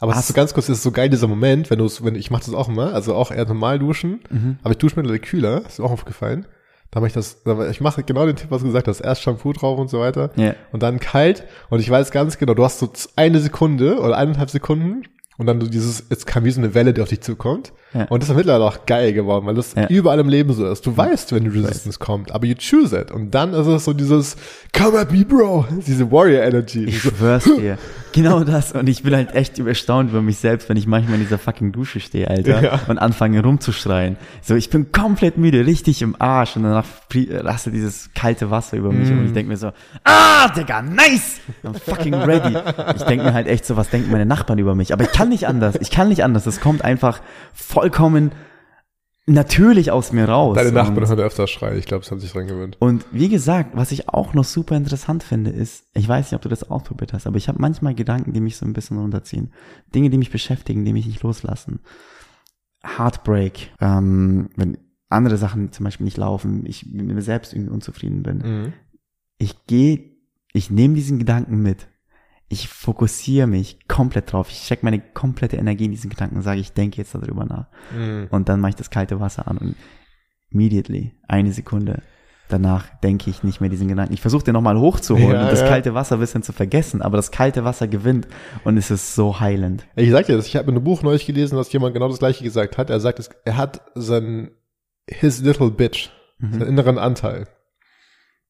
[0.00, 2.04] aber es ist so ganz kurz, es ist so geil dieser Moment, wenn du es,
[2.04, 4.58] wenn ich mache das auch immer, also auch eher normal duschen, mhm.
[4.62, 6.46] aber ich dusche mittlerweile kühler, ist mir auch aufgefallen.
[6.90, 9.52] Da mache ich das, ich mache genau den Tipp, was du gesagt hast, erst Shampoo
[9.52, 10.54] drauf und so weiter yeah.
[10.72, 14.50] und dann kalt und ich weiß ganz genau, du hast so eine Sekunde oder eineinhalb
[14.50, 15.02] Sekunden
[15.36, 17.72] und dann du dieses, jetzt kam wie so eine Welle, die auf dich zukommt.
[17.92, 18.04] Ja.
[18.04, 19.88] Und das ist mittlerweile auch geil geworden, weil das ja.
[19.88, 20.86] überall im Leben so ist.
[20.86, 23.10] Du weißt, wenn die Resistance kommt, aber you choose it.
[23.10, 24.36] Und dann ist es so dieses,
[24.76, 25.66] come at me, bro.
[25.86, 26.84] Diese Warrior Energy.
[26.84, 27.78] Ich schwör's dir.
[28.14, 28.72] Genau das.
[28.72, 31.72] Und ich bin halt echt erstaunt über mich selbst, wenn ich manchmal in dieser fucking
[31.72, 32.62] Dusche stehe, Alter.
[32.62, 32.80] Ja.
[32.88, 34.16] Und anfange rumzuschreien.
[34.42, 36.56] So, ich bin komplett müde, richtig im Arsch.
[36.56, 39.08] Und danach lasse dieses kalte Wasser über mich.
[39.08, 39.18] Mm.
[39.18, 39.70] Und ich denke mir so,
[40.02, 41.40] ah, Digga, nice.
[41.62, 42.56] I'm fucking ready.
[42.96, 44.92] Ich denke mir halt echt so, was denken meine Nachbarn über mich?
[44.92, 45.76] Aber ich kann nicht anders.
[45.80, 46.46] Ich kann nicht anders.
[46.46, 47.20] Es kommt einfach
[47.52, 48.32] voll vollkommen
[49.26, 50.56] natürlich aus mir raus.
[50.56, 52.76] Deine Nachbarn hören öfter schreien, ich glaube, es haben sich dran gewöhnt.
[52.80, 56.42] Und wie gesagt, was ich auch noch super interessant finde, ist, ich weiß nicht, ob
[56.42, 59.52] du das ausprobiert hast, aber ich habe manchmal Gedanken, die mich so ein bisschen runterziehen.
[59.94, 61.80] Dinge, die mich beschäftigen, die mich nicht loslassen.
[62.84, 68.22] Heartbreak, ähm, wenn andere Sachen zum Beispiel nicht laufen, ich mit mir selbst irgendwie unzufrieden
[68.22, 68.38] bin.
[68.38, 68.72] Mhm.
[69.38, 70.16] Ich gehe,
[70.52, 71.88] ich nehme diesen Gedanken mit
[72.54, 74.48] ich fokussiere mich komplett drauf.
[74.50, 77.66] Ich stecke meine komplette Energie in diesen Gedanken und sage, ich denke jetzt darüber nach.
[77.96, 78.26] Mm.
[78.30, 79.76] Und dann mache ich das kalte Wasser an und
[80.50, 82.02] immediately, eine Sekunde
[82.48, 84.12] danach denke ich nicht mehr diesen Gedanken.
[84.12, 85.68] Ich versuche den nochmal hochzuholen ja, und das ja.
[85.68, 88.28] kalte Wasser ein bisschen zu vergessen, aber das kalte Wasser gewinnt
[88.64, 89.86] und es ist so heilend.
[89.96, 92.18] Ich sag dir das, ich habe in einem Buch neulich gelesen, dass jemand genau das
[92.18, 92.90] gleiche gesagt hat.
[92.90, 94.50] Er sagt, er hat sein
[95.08, 96.52] his little bitch, mhm.
[96.52, 97.46] seinen inneren Anteil.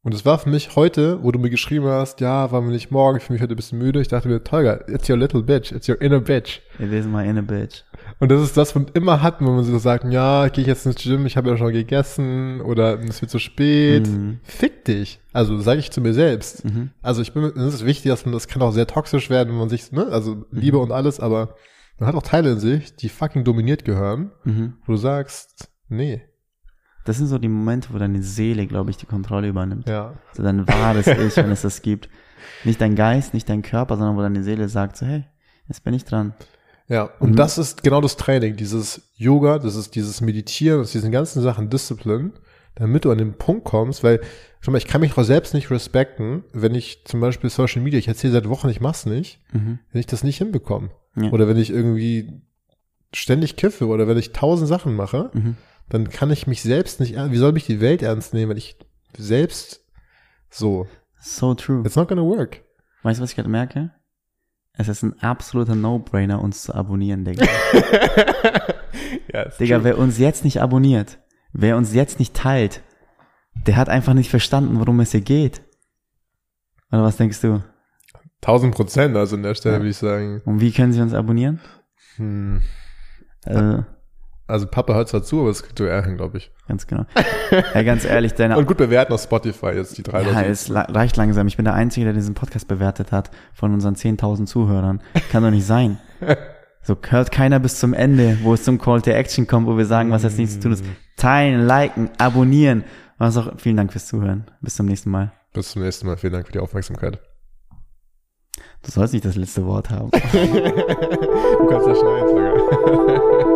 [0.04, 2.90] Und es war für mich heute, wo du mir geschrieben hast, ja, war mir nicht
[2.90, 4.02] morgen, ich fühle mich heute ein bisschen müde.
[4.02, 6.60] Ich dachte mir, Tolga, it's your little bitch, it's your inner bitch.
[6.78, 7.84] It is my inner bitch.
[8.20, 10.68] Und das ist das, was man immer hat, wenn man so sagt, ja, gehe ich
[10.68, 14.06] jetzt ins Gym, ich habe ja schon gegessen oder es wird zu spät.
[14.06, 14.40] Mhm.
[14.42, 15.20] Fick dich.
[15.32, 16.66] Also sage ich zu mir selbst.
[16.66, 16.90] Mhm.
[17.00, 19.58] Also ich bin, es ist wichtig, dass man, das kann auch sehr toxisch werden, wenn
[19.58, 20.44] man sich, ne, also mhm.
[20.50, 21.56] Liebe und alles, aber
[21.98, 24.74] man hat auch Teile in sich, die fucking dominiert gehören, mhm.
[24.84, 26.20] wo du sagst, nee,
[27.04, 29.88] das sind so die Momente, wo deine Seele, glaube ich, die Kontrolle übernimmt.
[29.88, 30.14] Ja.
[30.32, 32.08] So dein wahres Ich, wenn es das gibt.
[32.64, 35.24] Nicht dein Geist, nicht dein Körper, sondern wo deine Seele sagt so, hey,
[35.68, 36.34] jetzt bin ich dran.
[36.88, 37.36] Ja, und mhm.
[37.36, 41.42] das ist genau das Training, dieses Yoga, das ist dieses Meditieren, das ist diesen ganzen
[41.42, 42.32] Sachen Disziplin,
[42.74, 44.20] damit du an den Punkt kommst, weil,
[44.60, 47.98] schau mal, ich kann mich auch selbst nicht respekten, wenn ich zum Beispiel Social Media,
[47.98, 49.78] ich erzähle seit Wochen, ich mach's nicht, mhm.
[49.92, 50.90] wenn ich das nicht hinbekomme.
[51.16, 51.30] Ja.
[51.30, 52.42] Oder wenn ich irgendwie
[53.14, 55.56] ständig kiffe oder wenn ich tausend Sachen mache, mhm
[55.94, 58.76] dann kann ich mich selbst nicht, wie soll mich die Welt ernst nehmen, wenn ich
[59.16, 59.84] selbst
[60.50, 60.88] so.
[61.20, 61.82] So true.
[61.86, 62.62] It's not gonna work.
[63.04, 63.92] Weißt du, was ich gerade merke?
[64.72, 67.44] Es ist ein absoluter No-Brainer, uns zu abonnieren, Digga.
[69.32, 69.84] ja, Digga, true.
[69.84, 71.18] wer uns jetzt nicht abonniert,
[71.52, 72.82] wer uns jetzt nicht teilt,
[73.66, 75.62] der hat einfach nicht verstanden, worum es hier geht.
[76.90, 77.62] Oder was denkst du?
[78.42, 79.80] 1000 Prozent, also an der Stelle Ja.
[79.80, 80.42] würde ich sagen.
[80.44, 81.60] Und wie können sie uns abonnieren?
[82.16, 82.62] Hm.
[83.44, 83.82] Äh,
[84.46, 86.50] Also Papa hört zwar zu, aber es kriegt du Ärger, glaube ich.
[86.68, 87.06] ganz genau.
[87.74, 90.50] Ja, ganz ehrlich, deine Und gut bewerten auf Spotify jetzt die drei Ja, Leute.
[90.50, 91.46] es reicht langsam.
[91.46, 95.00] Ich bin der Einzige, der diesen Podcast bewertet hat von unseren 10.000 Zuhörern.
[95.32, 95.98] Kann doch nicht sein.
[96.82, 99.86] So hört keiner bis zum Ende, wo es zum Call to Action kommt, wo wir
[99.86, 100.84] sagen, was jetzt nichts zu tun ist.
[101.16, 102.84] Teilen, liken, abonnieren.
[103.16, 104.44] Was auch, vielen Dank fürs Zuhören.
[104.60, 105.32] Bis zum nächsten Mal.
[105.54, 106.18] Bis zum nächsten Mal.
[106.18, 107.18] Vielen Dank für die Aufmerksamkeit.
[108.82, 110.10] Du sollst nicht das letzte Wort haben.
[111.54, 113.44] Du kannst ja schneiden sogar.